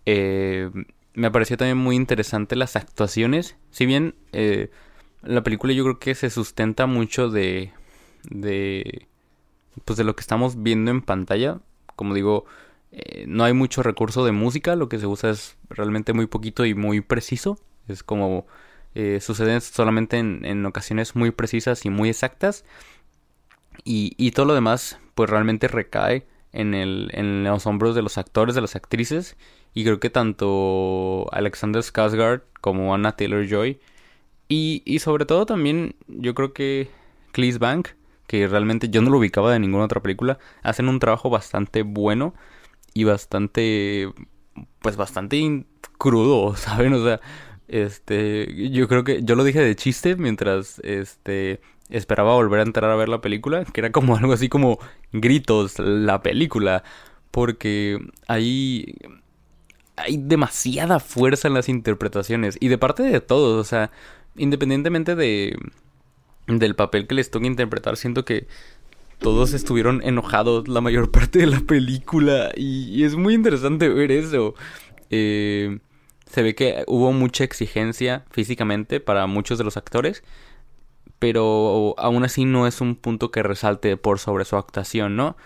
Eh, 0.06 0.70
me 1.14 1.30
pareció 1.30 1.56
también 1.58 1.76
muy 1.76 1.94
interesante 1.94 2.56
las 2.56 2.74
actuaciones, 2.74 3.56
si 3.70 3.86
bien 3.86 4.14
eh, 4.32 4.70
la 5.22 5.42
película 5.42 5.74
yo 5.74 5.84
creo 5.84 5.98
que 5.98 6.14
se 6.14 6.30
sustenta 6.30 6.86
mucho 6.86 7.28
de, 7.28 7.70
de, 8.30 9.06
pues 9.84 9.98
de 9.98 10.04
lo 10.04 10.16
que 10.16 10.22
estamos 10.22 10.62
viendo 10.62 10.90
en 10.90 11.02
pantalla, 11.02 11.60
como 11.96 12.14
digo, 12.14 12.46
eh, 12.92 13.26
no 13.28 13.44
hay 13.44 13.52
mucho 13.52 13.82
recurso 13.82 14.24
de 14.24 14.32
música, 14.32 14.74
lo 14.74 14.88
que 14.88 14.98
se 14.98 15.06
usa 15.06 15.30
es 15.30 15.58
realmente 15.68 16.14
muy 16.14 16.26
poquito 16.26 16.64
y 16.64 16.74
muy 16.74 17.02
preciso, 17.02 17.58
es 17.88 18.02
como 18.02 18.46
eh, 18.94 19.20
suceden 19.20 19.60
solamente 19.60 20.18
en, 20.18 20.66
ocasiones 20.66 21.16
muy 21.16 21.30
precisas 21.30 21.84
y 21.86 21.90
muy 21.90 22.08
exactas. 22.08 22.64
Y, 23.84 24.30
todo 24.32 24.46
lo 24.46 24.54
demás, 24.54 24.98
pues 25.14 25.30
realmente 25.30 25.66
recae 25.68 26.26
en, 26.52 26.74
el, 26.74 27.10
en 27.14 27.44
los 27.44 27.66
hombros 27.66 27.94
de 27.94 28.02
los 28.02 28.18
actores, 28.18 28.54
de 28.54 28.60
las 28.60 28.76
actrices. 28.76 29.36
Y 29.74 29.84
creo 29.84 30.00
que 30.00 30.10
tanto 30.10 31.26
Alexander 31.32 31.82
Skarsgård 31.82 32.42
como 32.60 32.94
Anna 32.94 33.16
Taylor 33.16 33.46
Joy. 33.46 33.80
Y, 34.48 34.82
y 34.84 34.98
sobre 34.98 35.24
todo 35.24 35.46
también, 35.46 35.96
yo 36.06 36.34
creo 36.34 36.52
que 36.52 36.90
Cleese 37.32 37.58
Bank, 37.58 37.88
que 38.26 38.46
realmente 38.46 38.88
yo 38.88 39.02
no 39.02 39.10
lo 39.10 39.18
ubicaba 39.18 39.52
de 39.52 39.58
ninguna 39.58 39.84
otra 39.84 40.02
película, 40.02 40.38
hacen 40.62 40.88
un 40.88 40.98
trabajo 40.98 41.30
bastante 41.30 41.82
bueno 41.82 42.34
y 42.94 43.04
bastante, 43.04 44.12
pues 44.80 44.96
bastante 44.96 45.64
crudo, 45.98 46.56
¿saben? 46.56 46.92
O 46.94 47.04
sea, 47.04 47.20
Este, 47.72 48.68
yo 48.70 48.86
creo 48.86 49.02
que 49.02 49.22
yo 49.22 49.34
lo 49.34 49.44
dije 49.44 49.60
de 49.60 49.74
chiste 49.74 50.14
mientras 50.16 50.78
este 50.80 51.62
esperaba 51.88 52.34
volver 52.34 52.60
a 52.60 52.64
entrar 52.64 52.90
a 52.90 52.96
ver 52.96 53.08
la 53.08 53.22
película, 53.22 53.64
que 53.64 53.80
era 53.80 53.90
como 53.90 54.14
algo 54.18 54.34
así 54.34 54.50
como 54.50 54.78
gritos 55.10 55.78
la 55.78 56.22
película, 56.22 56.84
porque 57.30 57.98
ahí 58.28 58.94
hay 59.96 60.18
demasiada 60.18 61.00
fuerza 61.00 61.48
en 61.48 61.54
las 61.54 61.70
interpretaciones 61.70 62.58
y 62.60 62.68
de 62.68 62.76
parte 62.76 63.04
de 63.04 63.22
todos, 63.22 63.58
o 63.58 63.64
sea, 63.64 63.90
independientemente 64.36 65.14
de 65.14 65.56
del 66.46 66.74
papel 66.74 67.06
que 67.06 67.14
les 67.14 67.30
toca 67.30 67.46
interpretar, 67.46 67.96
siento 67.96 68.26
que 68.26 68.48
todos 69.18 69.54
estuvieron 69.54 70.02
enojados 70.04 70.68
la 70.68 70.82
mayor 70.82 71.10
parte 71.10 71.38
de 71.38 71.46
la 71.46 71.60
película 71.60 72.52
y, 72.54 73.02
es 73.02 73.16
muy 73.16 73.32
interesante 73.32 73.88
ver 73.88 74.12
eso. 74.12 74.54
Eh, 75.08 75.78
se 76.32 76.42
ve 76.42 76.54
que 76.54 76.84
hubo 76.86 77.12
mucha 77.12 77.44
exigencia 77.44 78.24
físicamente 78.30 79.00
para 79.00 79.26
muchos 79.26 79.58
de 79.58 79.64
los 79.64 79.76
actores, 79.76 80.24
pero 81.18 81.94
aún 81.98 82.24
así 82.24 82.46
no 82.46 82.66
es 82.66 82.80
un 82.80 82.96
punto 82.96 83.30
que 83.30 83.42
resalte 83.42 83.98
por 83.98 84.18
sobre 84.18 84.46
su 84.46 84.56
actuación, 84.56 85.14
¿no? 85.14 85.36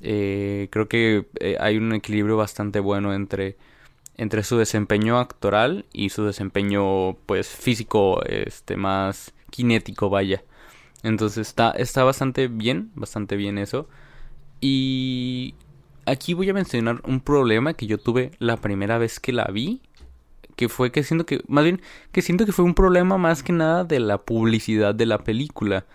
Eh, 0.00 0.68
creo 0.70 0.86
que 0.86 1.26
eh, 1.40 1.56
hay 1.60 1.78
un 1.78 1.94
equilibrio 1.94 2.36
bastante 2.36 2.80
bueno 2.80 3.14
entre, 3.14 3.56
entre 4.18 4.44
su 4.44 4.58
desempeño 4.58 5.18
actoral 5.18 5.86
y 5.94 6.10
su 6.10 6.24
desempeño 6.26 7.14
pues 7.26 7.48
físico, 7.48 8.22
este 8.24 8.76
más 8.76 9.32
cinético, 9.50 10.10
vaya. 10.10 10.44
Entonces 11.02 11.48
está, 11.48 11.70
está 11.70 12.04
bastante 12.04 12.48
bien, 12.48 12.90
bastante 12.94 13.36
bien 13.36 13.56
eso. 13.56 13.88
Y 14.60 15.54
aquí 16.04 16.34
voy 16.34 16.50
a 16.50 16.54
mencionar 16.54 17.00
un 17.04 17.20
problema 17.20 17.74
que 17.74 17.86
yo 17.86 17.98
tuve 17.98 18.32
la 18.38 18.58
primera 18.58 18.98
vez 18.98 19.20
que 19.20 19.32
la 19.32 19.46
vi 19.46 19.80
que 20.56 20.68
fue 20.68 20.92
que 20.92 21.02
siento 21.02 21.26
que, 21.26 21.42
más 21.48 21.64
bien, 21.64 21.82
que 22.12 22.22
siento 22.22 22.46
que 22.46 22.52
fue 22.52 22.64
un 22.64 22.74
problema 22.74 23.18
más 23.18 23.42
que 23.42 23.52
nada 23.52 23.84
de 23.84 24.00
la 24.00 24.18
publicidad 24.18 24.94
de 24.94 25.06
la 25.06 25.18
película. 25.18 25.86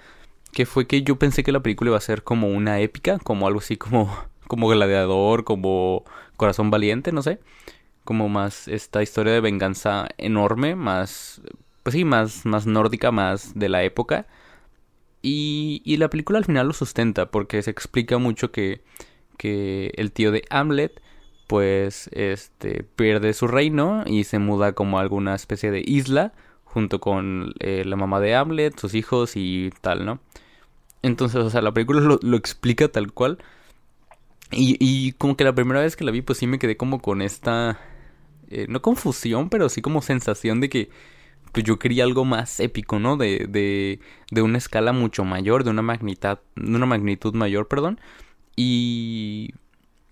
Que 0.51 0.65
fue 0.65 0.87
que 0.87 1.03
yo 1.03 1.17
pensé 1.17 1.43
que 1.43 1.51
la 1.51 1.61
película 1.61 1.89
iba 1.89 1.97
a 1.97 2.01
ser 2.01 2.23
como 2.23 2.49
una 2.49 2.79
épica, 2.79 3.19
como 3.19 3.47
algo 3.47 3.59
así 3.59 3.77
como, 3.77 4.13
como 4.47 4.67
Gladiador, 4.67 5.43
como 5.43 6.03
Corazón 6.37 6.71
Valiente, 6.71 7.11
no 7.11 7.21
sé. 7.21 7.39
Como 8.03 8.29
más 8.29 8.67
esta 8.67 9.03
historia 9.03 9.33
de 9.33 9.41
venganza 9.41 10.09
enorme, 10.17 10.75
más, 10.75 11.41
pues 11.83 11.93
sí, 11.93 12.05
más, 12.05 12.45
más 12.45 12.65
nórdica, 12.65 13.11
más 13.11 13.53
de 13.55 13.69
la 13.69 13.83
época. 13.83 14.27
Y, 15.21 15.81
y 15.85 15.97
la 15.97 16.09
película 16.09 16.39
al 16.39 16.45
final 16.45 16.67
lo 16.67 16.73
sustenta, 16.73 17.29
porque 17.29 17.61
se 17.61 17.71
explica 17.71 18.17
mucho 18.17 18.51
que, 18.51 18.81
que 19.37 19.91
el 19.95 20.11
tío 20.11 20.31
de 20.31 20.43
Hamlet 20.49 21.01
pues 21.49 22.11
este 22.13 22.83
pierde 22.83 23.33
su 23.33 23.47
reino 23.47 24.03
y 24.05 24.23
se 24.25 24.37
muda 24.37 24.73
como 24.73 24.99
a 24.99 25.01
alguna 25.01 25.33
especie 25.33 25.71
de 25.71 25.81
isla 25.83 26.31
junto 26.63 26.99
con 27.01 27.55
eh, 27.59 27.83
la 27.87 27.95
mamá 27.95 28.19
de 28.19 28.35
Hamlet, 28.35 28.79
sus 28.79 28.93
hijos 28.93 29.31
y 29.35 29.71
tal, 29.81 30.05
¿no? 30.05 30.19
Entonces, 31.01 31.41
o 31.41 31.49
sea, 31.49 31.63
la 31.63 31.73
película 31.73 32.01
lo, 32.01 32.37
explica 32.37 32.87
tal 32.89 33.11
cual. 33.13 33.39
Y, 34.51 34.77
y, 34.79 35.13
como 35.13 35.35
que 35.35 35.43
la 35.43 35.55
primera 35.55 35.81
vez 35.81 35.95
que 35.95 36.03
la 36.03 36.11
vi, 36.11 36.21
pues 36.21 36.37
sí 36.37 36.45
me 36.45 36.59
quedé 36.59 36.77
como 36.77 37.01
con 37.01 37.23
esta, 37.23 37.79
eh, 38.51 38.67
no 38.69 38.83
confusión, 38.83 39.49
pero 39.49 39.69
sí 39.69 39.81
como 39.81 40.03
sensación 40.03 40.61
de 40.61 40.69
que 40.69 40.89
pues 41.51 41.65
yo 41.65 41.79
quería 41.79 42.03
algo 42.03 42.25
más 42.25 42.59
épico, 42.59 42.99
¿no? 42.99 43.17
De, 43.17 43.47
de, 43.49 43.99
de 44.29 44.41
una 44.43 44.59
escala 44.59 44.93
mucho 44.93 45.25
mayor, 45.25 45.63
de 45.63 45.71
una 45.71 45.81
magnitud, 45.81 46.37
de 46.55 46.75
una 46.75 46.85
magnitud 46.85 47.33
mayor, 47.33 47.67
perdón. 47.67 47.99
Y, 48.55 49.55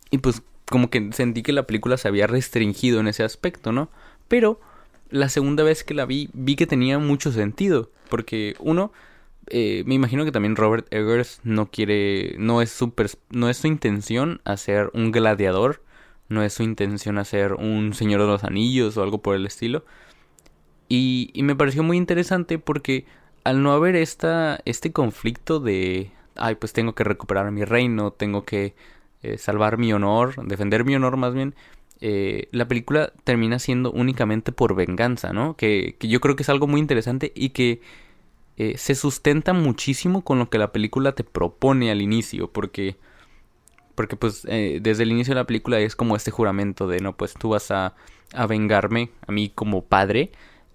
y 0.09 0.17
pues 0.17 0.41
como 0.69 0.89
que 0.89 1.09
sentí 1.13 1.43
que 1.43 1.53
la 1.53 1.67
película 1.67 1.97
se 1.97 2.07
había 2.07 2.27
restringido 2.27 2.99
en 2.99 3.07
ese 3.07 3.23
aspecto, 3.23 3.71
¿no? 3.71 3.89
Pero 4.27 4.59
la 5.09 5.29
segunda 5.29 5.63
vez 5.63 5.83
que 5.83 5.93
la 5.93 6.05
vi, 6.05 6.29
vi 6.33 6.55
que 6.55 6.67
tenía 6.67 6.99
mucho 6.99 7.31
sentido. 7.31 7.89
Porque 8.09 8.55
uno, 8.59 8.91
eh, 9.47 9.83
me 9.85 9.95
imagino 9.95 10.25
que 10.25 10.31
también 10.31 10.55
Robert 10.55 10.87
Eggers 10.91 11.39
no 11.43 11.69
quiere, 11.69 12.35
no 12.37 12.61
es 12.61 12.71
su, 12.71 12.93
no 13.29 13.49
es 13.49 13.57
su 13.57 13.67
intención 13.67 14.41
hacer 14.45 14.89
un 14.93 15.11
gladiador, 15.11 15.83
no 16.29 16.43
es 16.43 16.53
su 16.53 16.63
intención 16.63 17.17
hacer 17.17 17.53
un 17.53 17.93
Señor 17.93 18.21
de 18.21 18.27
los 18.27 18.43
Anillos 18.43 18.97
o 18.97 19.03
algo 19.03 19.21
por 19.21 19.35
el 19.35 19.45
estilo. 19.45 19.85
Y, 20.89 21.31
y 21.33 21.43
me 21.43 21.55
pareció 21.55 21.83
muy 21.83 21.97
interesante 21.97 22.59
porque 22.59 23.05
al 23.43 23.61
no 23.63 23.71
haber 23.71 23.95
esta, 23.95 24.59
este 24.65 24.91
conflicto 24.91 25.59
de, 25.59 26.11
ay, 26.35 26.55
pues 26.55 26.73
tengo 26.73 26.95
que 26.95 27.03
recuperar 27.03 27.51
mi 27.51 27.63
reino, 27.65 28.11
tengo 28.11 28.43
que 28.43 28.73
eh, 29.23 29.37
salvar 29.37 29.77
mi 29.77 29.93
honor, 29.93 30.45
defender 30.47 30.85
mi 30.85 30.95
honor 30.95 31.17
más 31.17 31.33
bien, 31.33 31.55
eh, 32.01 32.47
la 32.51 32.67
película 32.67 33.11
termina 33.23 33.59
siendo 33.59 33.91
únicamente 33.91 34.51
por 34.51 34.75
venganza, 34.75 35.33
¿no? 35.33 35.55
Que, 35.55 35.95
que 35.99 36.07
yo 36.07 36.19
creo 36.21 36.35
que 36.35 36.43
es 36.43 36.49
algo 36.49 36.67
muy 36.67 36.79
interesante 36.79 37.31
y 37.35 37.49
que 37.49 37.81
eh, 38.57 38.77
se 38.77 38.95
sustenta 38.95 39.53
muchísimo 39.53 40.23
con 40.23 40.39
lo 40.39 40.49
que 40.49 40.57
la 40.57 40.71
película 40.71 41.13
te 41.13 41.23
propone 41.23 41.91
al 41.91 42.01
inicio, 42.01 42.51
porque, 42.51 42.97
porque 43.95 44.15
pues 44.15 44.43
desde 44.43 45.03
el 45.03 45.11
inicio 45.11 45.33
de 45.33 45.41
la 45.41 45.47
película 45.47 45.79
es 45.79 45.95
como 45.95 46.15
este 46.15 46.31
juramento 46.31 46.87
de, 46.87 46.99
no, 46.99 47.17
pues 47.17 47.33
tú 47.33 47.49
vas 47.49 47.71
a, 47.71 47.95
a 48.33 48.47
vengarme 48.47 49.11
a 49.27 49.31
mí 49.31 49.51
como 49.53 49.83
padre 49.83 50.31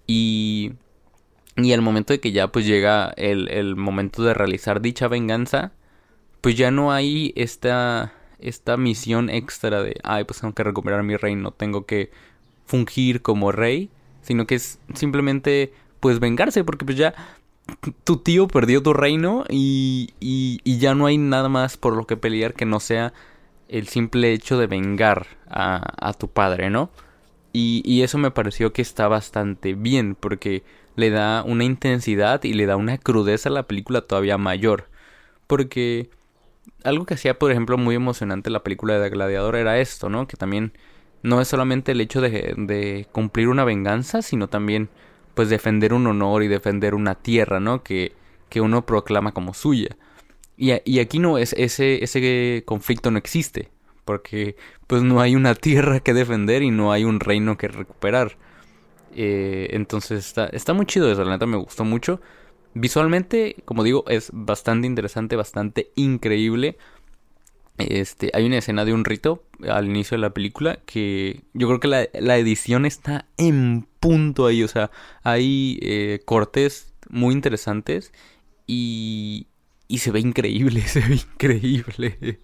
y... 0.07 0.73
Y 1.55 1.71
al 1.71 1.83
momento 1.83 2.13
de 2.13 2.19
que 2.19 2.31
ya 2.31 2.47
pues 2.47 2.65
llega 2.65 3.13
el, 3.15 3.47
el 3.49 3.75
momento 3.75 4.23
de 4.23 4.33
realizar 4.33 4.81
dicha 4.81 5.07
venganza, 5.07 5.71
pues 6.41 6.55
ya 6.55 6.71
no 6.71 6.91
hay 6.91 7.31
esta 7.35 8.11
esta 8.43 8.77
misión 8.77 9.29
extra 9.29 9.81
de, 9.81 9.95
ay, 10.03 10.23
pues 10.25 10.41
tengo 10.41 10.53
que 10.53 10.63
recuperar 10.63 11.03
mi 11.03 11.15
reino, 11.15 11.51
tengo 11.51 11.85
que 11.85 12.11
fungir 12.65 13.21
como 13.21 13.51
rey, 13.51 13.89
sino 14.21 14.45
que 14.47 14.55
es 14.55 14.79
simplemente, 14.93 15.73
pues, 15.99 16.19
vengarse, 16.19 16.63
porque 16.63 16.85
pues 16.85 16.97
ya 16.97 17.13
tu 18.03 18.17
tío 18.17 18.47
perdió 18.47 18.83
tu 18.83 18.93
reino 18.93 19.45
y, 19.49 20.13
y, 20.19 20.59
y 20.63 20.77
ya 20.79 20.95
no 20.95 21.05
hay 21.05 21.17
nada 21.17 21.49
más 21.49 21.77
por 21.77 21.95
lo 21.95 22.05
que 22.05 22.17
pelear 22.17 22.53
que 22.53 22.65
no 22.65 22.79
sea 22.79 23.13
el 23.69 23.87
simple 23.87 24.33
hecho 24.33 24.57
de 24.57 24.67
vengar 24.67 25.27
a, 25.49 26.09
a 26.09 26.13
tu 26.13 26.27
padre, 26.27 26.69
¿no? 26.69 26.91
Y, 27.53 27.81
y 27.85 28.01
eso 28.01 28.17
me 28.17 28.31
pareció 28.31 28.73
que 28.73 28.81
está 28.81 29.07
bastante 29.07 29.73
bien, 29.75 30.15
porque 30.15 30.63
le 30.95 31.09
da 31.09 31.43
una 31.43 31.63
intensidad 31.63 32.43
y 32.43 32.53
le 32.53 32.65
da 32.65 32.75
una 32.75 32.97
crudeza 32.97 33.49
a 33.49 33.51
la 33.51 33.63
película 33.67 34.01
todavía 34.01 34.37
mayor. 34.37 34.89
Porque 35.47 36.09
algo 36.83 37.05
que 37.05 37.15
hacía, 37.15 37.39
por 37.39 37.51
ejemplo, 37.51 37.77
muy 37.77 37.95
emocionante 37.95 38.49
la 38.49 38.63
película 38.63 38.99
de 38.99 39.09
Gladiador 39.09 39.55
era 39.55 39.79
esto, 39.79 40.09
¿no? 40.09 40.27
Que 40.27 40.37
también 40.37 40.73
no 41.21 41.41
es 41.41 41.47
solamente 41.47 41.93
el 41.93 42.01
hecho 42.01 42.21
de, 42.21 43.07
cumplir 43.11 43.47
una 43.47 43.63
venganza, 43.63 44.21
sino 44.21 44.49
también, 44.49 44.89
pues, 45.33 45.49
defender 45.49 45.93
un 45.93 46.07
honor 46.07 46.43
y 46.43 46.47
defender 46.47 46.95
una 46.95 47.15
tierra, 47.15 47.59
¿no? 47.59 47.83
Que, 47.83 48.13
que 48.49 48.61
uno 48.61 48.85
proclama 48.85 49.31
como 49.31 49.53
suya. 49.53 49.97
Y, 50.57 50.73
y 50.85 50.99
aquí 50.99 51.19
no, 51.19 51.37
es, 51.37 51.53
ese, 51.53 52.03
ese 52.03 52.63
conflicto 52.65 53.11
no 53.11 53.17
existe, 53.17 53.69
porque, 54.05 54.55
pues, 54.87 55.03
no 55.03 55.21
hay 55.21 55.35
una 55.35 55.55
tierra 55.55 56.01
que 56.01 56.13
defender 56.13 56.61
y 56.63 56.71
no 56.71 56.91
hay 56.91 57.05
un 57.05 57.19
reino 57.19 57.57
que 57.57 57.69
recuperar. 57.69 58.37
Eh, 59.15 59.69
entonces 59.71 60.25
está, 60.25 60.47
está 60.47 60.73
muy 60.73 60.85
chido 60.85 61.11
eso, 61.11 61.23
la 61.23 61.31
neta 61.31 61.45
me 61.45 61.57
gustó 61.57 61.85
mucho. 61.85 62.19
Visualmente, 62.73 63.55
como 63.65 63.83
digo, 63.83 64.03
es 64.07 64.29
bastante 64.33 64.87
interesante, 64.87 65.35
bastante 65.35 65.91
increíble. 65.95 66.77
Este, 67.77 68.31
hay 68.33 68.45
una 68.45 68.57
escena 68.59 68.85
de 68.85 68.93
un 68.93 69.03
rito 69.03 69.43
al 69.67 69.85
inicio 69.85 70.15
de 70.15 70.21
la 70.21 70.33
película 70.33 70.79
que 70.85 71.41
yo 71.53 71.67
creo 71.67 71.79
que 71.79 71.87
la, 71.87 72.07
la 72.13 72.37
edición 72.37 72.85
está 72.85 73.25
en 73.37 73.87
punto 73.99 74.45
ahí, 74.45 74.63
o 74.63 74.67
sea, 74.67 74.91
hay 75.23 75.79
eh, 75.81 76.21
cortes 76.25 76.93
muy 77.09 77.33
interesantes 77.33 78.11
y, 78.67 79.47
y 79.87 79.99
se 79.99 80.11
ve 80.11 80.19
increíble, 80.19 80.81
se 80.87 80.99
ve 81.01 81.15
increíble. 81.15 82.39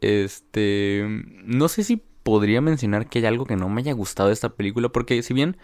Este, 0.00 1.04
no 1.44 1.68
sé 1.68 1.84
si 1.84 2.02
podría 2.22 2.60
mencionar 2.60 3.08
que 3.08 3.20
hay 3.20 3.26
algo 3.26 3.46
que 3.46 3.56
no 3.56 3.68
me 3.68 3.80
haya 3.80 3.92
gustado 3.92 4.28
de 4.28 4.34
esta 4.34 4.50
película 4.50 4.88
porque 4.88 5.22
si 5.22 5.34
bien 5.34 5.56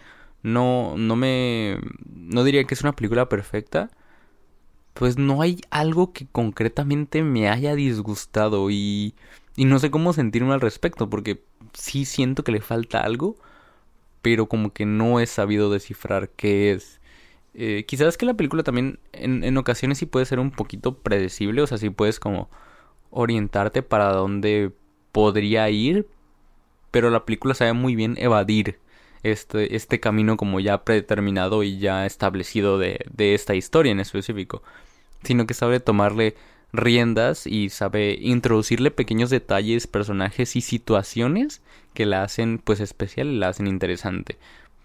no, 0.43 0.95
no 0.97 1.15
me, 1.15 1.79
no 2.13 2.43
diría 2.43 2.63
que 2.65 2.73
es 2.73 2.81
una 2.81 2.95
película 2.95 3.29
perfecta, 3.29 3.89
pues 4.93 5.17
no 5.17 5.41
hay 5.41 5.61
algo 5.69 6.11
que 6.13 6.27
concretamente 6.31 7.23
me 7.23 7.49
haya 7.49 7.75
disgustado 7.75 8.69
y, 8.69 9.15
y 9.55 9.65
no 9.65 9.79
sé 9.79 9.91
cómo 9.91 10.13
sentirme 10.13 10.53
al 10.53 10.61
respecto, 10.61 11.09
porque 11.09 11.43
sí 11.73 12.05
siento 12.05 12.43
que 12.43 12.51
le 12.51 12.61
falta 12.61 12.99
algo, 13.01 13.37
pero 14.21 14.47
como 14.47 14.73
que 14.73 14.85
no 14.85 15.19
he 15.19 15.27
sabido 15.27 15.71
descifrar 15.71 16.29
qué 16.31 16.71
es. 16.73 17.01
Eh, 17.55 17.85
quizás 17.87 18.17
que 18.17 18.25
la 18.25 18.35
película 18.35 18.63
también 18.63 18.99
en, 19.13 19.43
en 19.43 19.57
ocasiones 19.57 19.99
sí 19.99 20.05
puede 20.07 20.25
ser 20.25 20.39
un 20.39 20.51
poquito 20.51 20.97
predecible, 20.99 21.61
o 21.63 21.67
sea, 21.67 21.77
sí 21.77 21.89
puedes 21.89 22.19
como 22.19 22.49
orientarte 23.11 23.83
para 23.83 24.11
dónde 24.13 24.73
podría 25.13 25.69
ir, 25.69 26.07
pero 26.91 27.09
la 27.09 27.25
película 27.25 27.53
sabe 27.53 27.73
muy 27.73 27.95
bien 27.95 28.15
evadir 28.17 28.79
este, 29.23 29.75
este 29.75 29.99
camino 29.99 30.37
como 30.37 30.59
ya 30.59 30.83
predeterminado 30.83 31.63
y 31.63 31.79
ya 31.79 32.05
establecido 32.05 32.77
de, 32.77 33.05
de 33.11 33.35
esta 33.35 33.55
historia 33.55 33.91
en 33.91 33.99
específico, 33.99 34.63
sino 35.23 35.45
que 35.47 35.53
sabe 35.53 35.79
tomarle 35.79 36.35
riendas 36.71 37.47
y 37.47 37.69
sabe 37.69 38.17
introducirle 38.19 38.91
pequeños 38.91 39.29
detalles, 39.29 39.87
personajes 39.87 40.55
y 40.55 40.61
situaciones 40.61 41.61
que 41.93 42.05
la 42.05 42.23
hacen 42.23 42.59
pues 42.63 42.79
especial 42.79 43.27
y 43.27 43.37
la 43.37 43.49
hacen 43.49 43.67
interesante. 43.67 44.37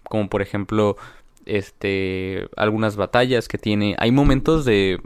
como 0.03 0.29
por 0.29 0.41
ejemplo 0.41 0.97
este 1.45 2.47
algunas 2.57 2.95
batallas 2.95 3.47
que 3.47 3.59
tiene 3.59 3.95
hay 3.99 4.11
momentos 4.11 4.65
de 4.65 4.99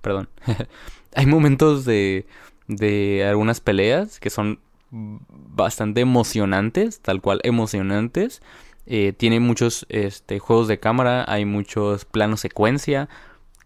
perdón 0.00 0.28
hay 1.14 1.26
momentos 1.26 1.84
de 1.84 2.24
de 2.68 3.24
algunas 3.26 3.60
peleas 3.60 4.20
que 4.20 4.30
son 4.30 4.60
bastante 4.90 6.00
emocionantes 6.00 7.00
tal 7.00 7.20
cual 7.20 7.40
emocionantes 7.44 8.42
eh, 8.86 9.12
tiene 9.12 9.40
muchos 9.40 9.86
este, 9.90 10.38
juegos 10.38 10.68
de 10.68 10.80
cámara 10.80 11.24
hay 11.28 11.44
muchos 11.44 12.04
planos 12.04 12.40
secuencia 12.40 13.08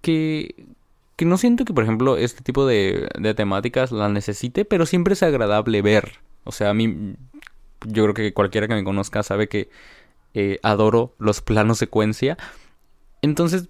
que 0.01 0.67
que 1.17 1.25
no 1.25 1.37
siento 1.39 1.65
que 1.65 1.75
por 1.75 1.85
ejemplo 1.85 2.17
este 2.17 2.43
tipo 2.43 2.67
de, 2.67 3.09
de 3.19 3.35
temáticas 3.35 3.93
la 3.93 4.09
necesite 4.09 4.65
pero 4.65 4.87
siempre 4.87 5.15
es 5.15 5.23
agradable 5.23 5.81
ver 5.83 6.19
o 6.45 6.53
sea 6.53 6.71
a 6.71 6.75
mí 6.75 7.15
yo 7.87 8.05
creo 8.05 8.15
que 8.15 8.33
cualquiera 8.33 8.69
que 8.69 8.75
me 8.75 8.85
conozca 8.85 9.23
sabe 9.23 9.49
que 9.49 9.69
eh, 10.35 10.59
adoro 10.63 11.15
los 11.19 11.43
planos 11.43 11.79
secuencia. 11.79 12.39
Entonces, 13.21 13.69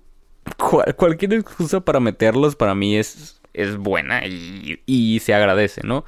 cualquier 0.97 1.35
excusa 1.35 1.81
para 1.81 1.99
meterlos 1.99 2.55
para 2.55 2.75
mí 2.75 2.97
es, 2.97 3.41
es 3.53 3.77
buena 3.77 4.23
y, 4.27 5.21
se 5.21 5.35
agradece, 5.35 5.83
¿no? 5.85 6.05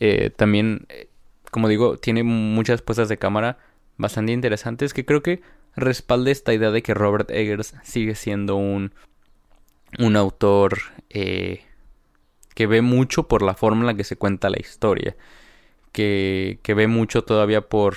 Eh, 0.00 0.30
también, 0.30 0.86
eh, 0.88 1.08
como 1.50 1.68
digo, 1.68 1.96
tiene 1.96 2.22
muchas 2.22 2.82
puestas 2.82 3.08
de 3.08 3.18
cámara 3.18 3.58
bastante 3.96 4.32
interesantes 4.32 4.94
que 4.94 5.04
creo 5.04 5.22
que 5.22 5.42
respalda 5.76 6.30
esta 6.30 6.52
idea 6.52 6.70
de 6.70 6.82
que 6.82 6.94
Robert 6.94 7.30
Eggers 7.30 7.74
sigue 7.82 8.14
siendo 8.14 8.56
un, 8.56 8.92
un 9.98 10.16
autor 10.16 10.78
que 11.08 12.66
ve 12.66 12.82
mucho 12.82 13.28
por 13.28 13.42
la 13.42 13.54
forma 13.54 13.80
en 13.80 13.86
la 13.86 13.94
que 13.94 14.04
se 14.04 14.16
cuenta 14.16 14.50
la 14.50 14.58
historia 14.58 15.16
que, 15.92 16.60
que 16.62 16.74
ve 16.74 16.86
mucho 16.86 17.24
todavía 17.24 17.62
por, 17.62 17.96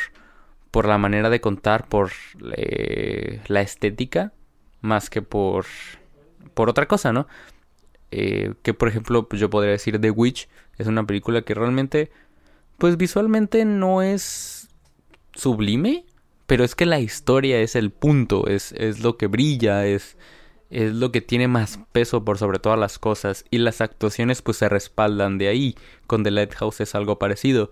por 0.72 0.88
la 0.88 0.98
manera 0.98 1.29
de 1.29 1.41
contar, 1.41 1.88
por 1.88 2.12
eh, 2.55 3.41
la 3.48 3.62
estética, 3.62 4.33
más 4.81 5.10
que 5.10 5.22
por, 5.22 5.65
por 6.53 6.69
otra 6.69 6.88
cosa, 6.88 7.13
¿no? 7.13 7.27
Eh, 8.15 8.53
que 8.62 8.75
por 8.75 8.89
ejemplo 8.89 9.27
pues 9.27 9.39
yo 9.41 9.50
podría 9.50 9.72
decir 9.72 10.00
The 10.00 10.12
Witch 10.12 10.48
es 10.77 10.86
una 10.86 11.03
película 11.03 11.41
que 11.41 11.55
realmente 11.55 12.12
pues 12.77 12.96
visualmente 12.96 13.65
no 13.65 14.03
es 14.03 14.70
sublime 15.34 16.05
pero 16.46 16.63
es 16.63 16.75
que 16.75 16.86
la 16.86 17.00
historia 17.00 17.60
es 17.60 17.75
el 17.75 17.89
punto 17.89 18.46
es, 18.46 18.72
es 18.74 19.00
lo 19.00 19.17
que 19.17 19.25
brilla 19.25 19.88
es 19.88 20.15
es 20.70 20.93
lo 20.93 21.12
que 21.12 21.22
tiene 21.22 21.48
más 21.48 21.79
peso 21.91 22.24
por 22.24 22.38
sobre 22.38 22.60
todas 22.60 22.79
las 22.79 23.00
cosas 23.00 23.46
y 23.51 23.60
las 23.60 23.82
actuaciones 23.82 24.41
pues 24.41 24.58
se 24.58 24.70
respaldan 24.70 25.38
de 25.38 25.48
ahí. 25.48 25.75
Con 26.08 26.24
The 26.24 26.32
Lighthouse 26.32 26.82
es 26.82 26.96
algo 26.96 27.20
parecido. 27.20 27.72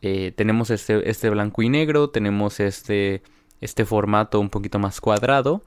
Eh, 0.00 0.32
tenemos 0.34 0.70
este, 0.70 1.10
este 1.10 1.28
blanco 1.28 1.60
y 1.60 1.68
negro, 1.68 2.08
tenemos 2.08 2.60
este, 2.60 3.22
este 3.60 3.84
formato 3.84 4.40
un 4.40 4.48
poquito 4.48 4.78
más 4.78 5.02
cuadrado, 5.02 5.66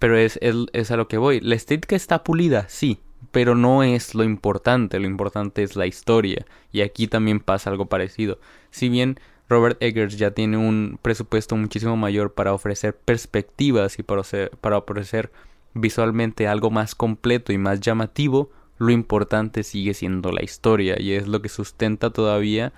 pero 0.00 0.18
es, 0.18 0.36
es, 0.42 0.56
es 0.72 0.90
a 0.90 0.96
lo 0.96 1.06
que 1.06 1.16
voy. 1.16 1.38
La 1.40 1.54
estética 1.54 1.94
está 1.94 2.24
pulida, 2.24 2.66
sí, 2.68 2.98
pero 3.30 3.54
no 3.54 3.82
es 3.82 4.14
lo 4.14 4.24
importante, 4.24 4.98
lo 4.98 5.06
importante 5.06 5.62
es 5.62 5.76
la 5.76 5.86
historia. 5.86 6.46
Y 6.72 6.80
aquí 6.80 7.06
también 7.06 7.40
pasa 7.40 7.70
algo 7.70 7.86
parecido. 7.86 8.38
Si 8.70 8.88
bien 8.88 9.18
Robert 9.48 9.82
Eggers 9.82 10.16
ya 10.16 10.32
tiene 10.32 10.56
un 10.56 10.98
presupuesto 11.02 11.56
muchísimo 11.56 11.96
mayor 11.96 12.32
para 12.32 12.54
ofrecer 12.54 12.96
perspectivas 12.96 13.98
y 13.98 14.02
para, 14.02 14.22
para 14.60 14.78
ofrecer 14.78 15.30
visualmente 15.74 16.48
algo 16.48 16.70
más 16.70 16.94
completo 16.94 17.52
y 17.52 17.58
más 17.58 17.80
llamativo, 17.80 18.50
lo 18.78 18.90
importante 18.90 19.62
sigue 19.62 19.94
siendo 19.94 20.32
la 20.32 20.42
historia 20.42 21.00
y 21.00 21.12
es 21.12 21.28
lo 21.28 21.42
que 21.42 21.48
sustenta 21.48 22.10
todavía 22.10 22.72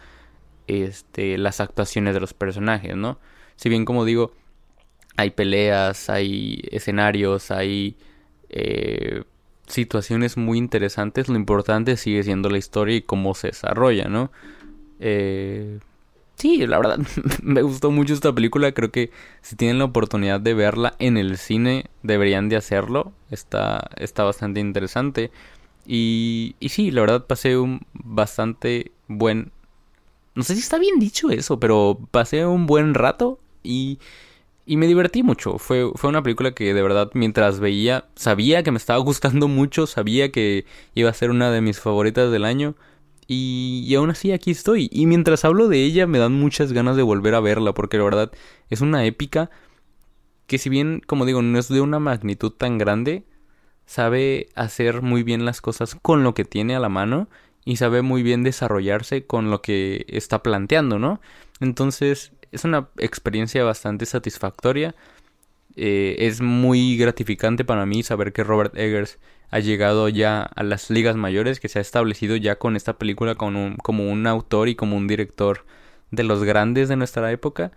este, 0.66 1.38
las 1.38 1.60
actuaciones 1.60 2.14
de 2.14 2.20
los 2.20 2.34
personajes, 2.34 2.96
¿no? 2.96 3.18
Si 3.56 3.68
bien 3.68 3.84
como 3.84 4.04
digo, 4.04 4.32
hay 5.16 5.30
peleas, 5.30 6.10
hay 6.10 6.62
escenarios, 6.70 7.50
hay 7.50 7.96
eh, 8.48 9.24
situaciones 9.66 10.37
muy 10.37 10.58
interesantes, 10.58 11.28
lo 11.28 11.37
importante 11.37 11.96
sigue 11.96 12.23
siendo 12.23 12.50
la 12.50 12.58
historia 12.58 12.96
y 12.96 13.02
cómo 13.02 13.34
se 13.34 13.49
desarrolla, 13.49 14.08
¿no? 14.08 14.30
Eh, 15.00 15.78
Sí, 16.36 16.67
la 16.67 16.76
verdad, 16.76 16.99
me 17.43 17.62
gustó 17.62 17.90
mucho 17.90 18.12
esta 18.14 18.34
película. 18.34 18.73
Creo 18.73 18.90
que 18.93 19.10
si 19.40 19.56
tienen 19.56 19.78
la 19.78 19.86
oportunidad 19.86 20.40
de 20.40 20.54
verla 20.54 20.95
en 20.99 21.17
el 21.17 21.38
cine, 21.38 21.86
deberían 22.02 22.49
de 22.49 22.56
hacerlo. 22.56 23.12
Está, 23.30 23.90
está 23.97 24.23
bastante 24.25 24.60
interesante. 24.60 25.30
Y, 25.86 26.56
y 26.60 26.69
sí, 26.71 26.90
la 26.90 27.00
verdad 27.02 27.26
pasé 27.26 27.56
un 27.56 27.80
bastante 27.95 28.93
buen... 29.08 29.50
No 30.34 30.43
sé 30.43 30.54
si 30.54 30.60
está 30.60 30.78
bien 30.78 30.99
dicho 30.99 31.30
eso, 31.30 31.58
pero 31.58 31.99
pasé 32.10 32.45
un 32.45 32.67
buen 32.67 32.93
rato 32.93 33.40
y, 33.62 33.99
y 34.66 34.76
me 34.76 34.88
divertí 34.88 35.22
mucho. 35.22 35.58
Fue, 35.58 35.90
fue 35.94 36.10
una 36.10 36.22
película 36.22 36.52
que 36.52 36.74
de 36.74 36.82
verdad 36.82 37.10
mientras 37.14 37.60
veía, 37.60 38.06
sabía 38.16 38.62
que 38.62 38.72
me 38.72 38.78
estaba 38.78 38.98
gustando 38.98 39.48
mucho, 39.48 39.86
sabía 39.86 40.32
que 40.32 40.66
iba 40.94 41.08
a 41.08 41.14
ser 41.14 41.30
una 41.30 41.50
de 41.50 41.60
mis 41.60 41.80
favoritas 41.80 42.30
del 42.32 42.44
año. 42.44 42.74
Y, 43.28 43.92
aún 43.96 44.10
así 44.10 44.32
aquí 44.32 44.50
estoy. 44.50 44.88
Y 44.92 45.06
mientras 45.06 45.44
hablo 45.44 45.68
de 45.68 45.82
ella 45.82 46.06
me 46.06 46.18
dan 46.18 46.32
muchas 46.34 46.72
ganas 46.72 46.96
de 46.96 47.02
volver 47.02 47.34
a 47.34 47.40
verla 47.40 47.74
porque 47.74 47.98
la 47.98 48.04
verdad 48.04 48.32
es 48.70 48.80
una 48.80 49.04
épica 49.04 49.50
que 50.46 50.58
si 50.58 50.68
bien, 50.68 51.02
como 51.06 51.24
digo, 51.26 51.42
no 51.42 51.58
es 51.58 51.68
de 51.68 51.80
una 51.80 51.98
magnitud 51.98 52.52
tan 52.52 52.78
grande, 52.78 53.24
sabe 53.86 54.48
hacer 54.54 55.02
muy 55.02 55.22
bien 55.22 55.44
las 55.44 55.60
cosas 55.60 55.96
con 56.02 56.22
lo 56.24 56.34
que 56.34 56.44
tiene 56.44 56.76
a 56.76 56.80
la 56.80 56.88
mano 56.88 57.28
y 57.64 57.76
sabe 57.76 58.02
muy 58.02 58.22
bien 58.22 58.44
desarrollarse 58.44 59.26
con 59.26 59.50
lo 59.50 59.60
que 59.62 60.06
está 60.08 60.42
planteando, 60.42 60.98
¿no? 61.00 61.20
Entonces 61.60 62.32
es 62.52 62.65
una 62.65 62.89
experiencia 62.99 63.65
bastante 63.65 64.06
satisfactoria. 64.06 64.95
Eh, 65.76 66.17
es 66.21 66.41
muy 66.41 66.97
gratificante 66.97 67.65
para 67.65 67.87
mí 67.87 68.02
saber 68.02 68.32
que 68.32 68.45
Robert 68.45 68.76
Eggers 68.76 69.19
ha 69.50 69.61
llegado 69.61 70.09
ya 70.09 70.43
a 70.43 70.63
las 70.63 70.91
ligas 70.91 71.17
mayores, 71.17 71.61
que 71.61 71.69
se 71.69 71.78
ha 71.78 71.82
establecido 71.82 72.37
ya 72.37 72.56
con 72.56 72.76
esta 72.76 72.95
película 72.99 73.35
como 73.35 74.11
un 74.11 74.26
autor 74.26 74.69
y 74.69 74.75
como 74.75 74.97
un 74.97 75.06
director 75.06 75.65
de 76.11 76.25
los 76.25 76.45
grandes 76.45 76.89
de 76.89 76.97
nuestra 76.97 77.30
época. 77.32 77.73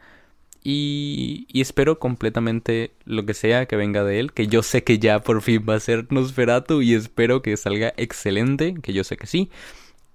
Y, 0.64 1.48
y, 1.48 1.62
espero 1.62 2.00
completamente 2.00 2.92
lo 3.06 3.26
que 3.26 3.34
sea 3.34 3.66
que 3.66 3.78
venga 3.78 4.04
de 4.04 4.20
él, 4.20 4.34
que 4.34 4.48
yo 4.48 4.62
sé 4.62 4.84
que 4.84 5.00
ya 5.00 5.20
por 5.20 5.42
fin 5.42 5.66
va 5.68 5.76
a 5.76 5.80
ser 5.80 6.12
Nosferatu 6.12 6.82
y 6.82 6.96
espero 6.96 7.42
que 7.42 7.56
salga 7.56 7.94
excelente, 7.96 8.76
que 8.82 8.92
yo 8.92 9.06
sé 9.06 9.16
que 9.16 9.26
sí. 9.26 9.50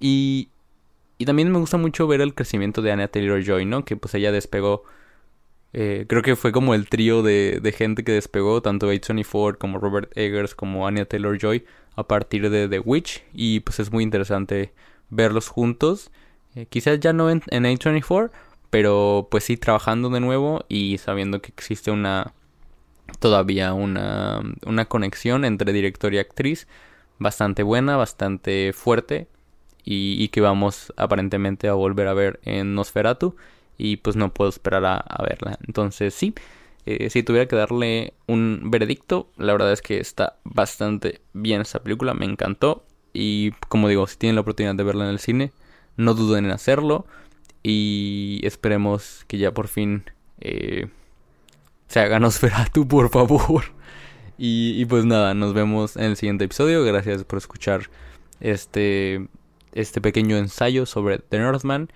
Y, 0.00 0.50
y 1.18 1.24
también 1.26 1.50
me 1.52 1.58
gusta 1.58 1.76
mucho 1.76 2.06
ver 2.06 2.20
el 2.20 2.34
crecimiento 2.34 2.82
de 2.82 2.92
Anna 2.92 3.08
Taylor 3.08 3.42
Joy, 3.42 3.64
¿no? 3.64 3.84
Que 3.84 3.96
pues 3.96 4.14
ella 4.14 4.32
despegó 4.32 4.84
eh, 5.76 6.06
creo 6.08 6.22
que 6.22 6.36
fue 6.36 6.52
como 6.52 6.72
el 6.72 6.88
trío 6.88 7.24
de, 7.24 7.58
de 7.60 7.72
gente 7.72 8.04
que 8.04 8.12
despegó, 8.12 8.62
tanto 8.62 8.90
A24 8.92 9.58
como 9.58 9.78
Robert 9.78 10.16
Eggers 10.16 10.54
como 10.54 10.86
Anya 10.86 11.04
Taylor 11.04 11.36
Joy, 11.36 11.64
a 11.96 12.06
partir 12.06 12.48
de 12.48 12.68
The 12.68 12.78
Witch. 12.78 13.24
Y 13.34 13.60
pues 13.60 13.80
es 13.80 13.92
muy 13.92 14.04
interesante 14.04 14.72
verlos 15.10 15.48
juntos. 15.48 16.12
Eh, 16.54 16.66
quizás 16.66 17.00
ya 17.00 17.12
no 17.12 17.28
en, 17.28 17.42
en, 17.48 17.64
A24, 17.64 18.30
pero 18.70 19.26
pues 19.30 19.44
sí 19.44 19.56
trabajando 19.56 20.10
de 20.10 20.20
nuevo 20.20 20.64
y 20.68 20.98
sabiendo 20.98 21.42
que 21.42 21.48
existe 21.50 21.90
una. 21.90 22.32
todavía 23.18 23.74
una, 23.74 24.42
una 24.66 24.84
conexión 24.84 25.44
entre 25.44 25.72
director 25.72 26.14
y 26.14 26.18
actriz 26.18 26.68
bastante 27.18 27.64
buena, 27.64 27.96
bastante 27.96 28.72
fuerte. 28.72 29.26
Y, 29.84 30.28
que 30.28 30.40
vamos 30.40 30.92
aparentemente 30.96 31.68
a 31.68 31.74
volver 31.74 32.08
a 32.08 32.14
ver 32.14 32.40
en 32.44 32.74
Nosferatu 32.74 33.36
y 33.76 33.98
pues 33.98 34.16
no 34.16 34.32
puedo 34.32 34.48
esperar 34.48 34.84
a, 34.86 35.22
verla. 35.22 35.58
Entonces 35.66 36.14
sí, 36.14 36.34
eh, 36.86 37.10
si 37.10 37.22
tuviera 37.22 37.46
que 37.46 37.56
darle 37.56 38.14
un 38.26 38.70
veredicto, 38.70 39.28
la 39.36 39.52
verdad 39.52 39.72
es 39.72 39.82
que 39.82 40.00
está 40.00 40.36
bastante 40.44 41.20
bien 41.34 41.60
esa 41.60 41.82
película, 41.82 42.14
me 42.14 42.24
encantó 42.24 42.84
y 43.12 43.52
como 43.68 43.88
digo, 43.88 44.06
si 44.06 44.16
tienen 44.16 44.36
la 44.36 44.40
oportunidad 44.40 44.74
de 44.74 44.84
verla 44.84 45.04
en 45.04 45.10
el 45.10 45.18
cine, 45.18 45.52
no 45.96 46.14
duden 46.14 46.46
en 46.46 46.52
hacerlo 46.52 47.06
y 47.62 48.40
esperemos 48.44 49.24
que 49.26 49.38
ya 49.38 49.52
por 49.52 49.68
fin 49.68 50.04
eh, 50.40 50.88
se 51.88 52.00
haga 52.00 52.20
Nosferatu, 52.20 52.88
por 52.88 53.10
favor. 53.10 53.64
Y 54.36 54.84
pues 54.86 55.04
nada, 55.04 55.32
nos 55.34 55.54
vemos 55.54 55.96
en 55.96 56.04
el 56.04 56.16
siguiente 56.16 56.44
episodio. 56.44 56.82
Gracias 56.84 57.22
por 57.22 57.38
escuchar 57.38 57.88
este, 58.40 59.28
este 59.74 60.00
pequeño 60.00 60.36
ensayo 60.36 60.86
sobre 60.86 61.18
The 61.18 61.38
Northman. 61.38 61.90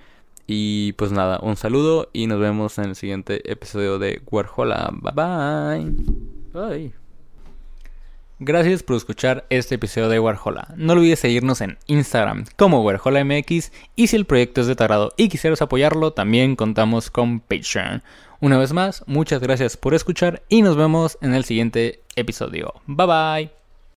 Y 0.46 0.92
pues 0.94 1.12
nada, 1.12 1.40
un 1.42 1.56
saludo 1.56 2.08
y 2.12 2.26
nos 2.26 2.40
vemos 2.40 2.78
en 2.78 2.84
el 2.84 2.96
siguiente 2.96 3.50
episodio 3.50 3.98
de 3.98 4.22
Warhola. 4.30 4.90
Bye 4.92 5.12
bye. 5.14 5.92
Bye. 6.52 6.92
Gracias 8.40 8.84
por 8.84 8.96
escuchar 8.96 9.46
este 9.50 9.74
episodio 9.74 10.08
de 10.08 10.20
Warhola. 10.20 10.72
No 10.76 10.92
olvides 10.92 11.18
seguirnos 11.18 11.60
en 11.60 11.76
Instagram 11.86 12.44
como 12.56 12.82
WarholaMX 12.82 13.72
y 13.96 14.06
si 14.06 14.16
el 14.16 14.26
proyecto 14.26 14.60
es 14.60 14.68
de 14.68 14.76
tu 14.76 14.84
agrado 14.84 15.12
y 15.16 15.28
quisieras 15.28 15.60
apoyarlo, 15.60 16.12
también 16.12 16.54
contamos 16.54 17.10
con 17.10 17.40
Patreon. 17.40 18.02
Una 18.40 18.56
vez 18.56 18.72
más, 18.72 19.02
muchas 19.08 19.40
gracias 19.40 19.76
por 19.76 19.92
escuchar 19.92 20.44
y 20.48 20.62
nos 20.62 20.76
vemos 20.76 21.18
en 21.20 21.34
el 21.34 21.44
siguiente 21.44 22.04
episodio. 22.14 22.74
Bye 22.86 23.06
bye. 23.06 23.57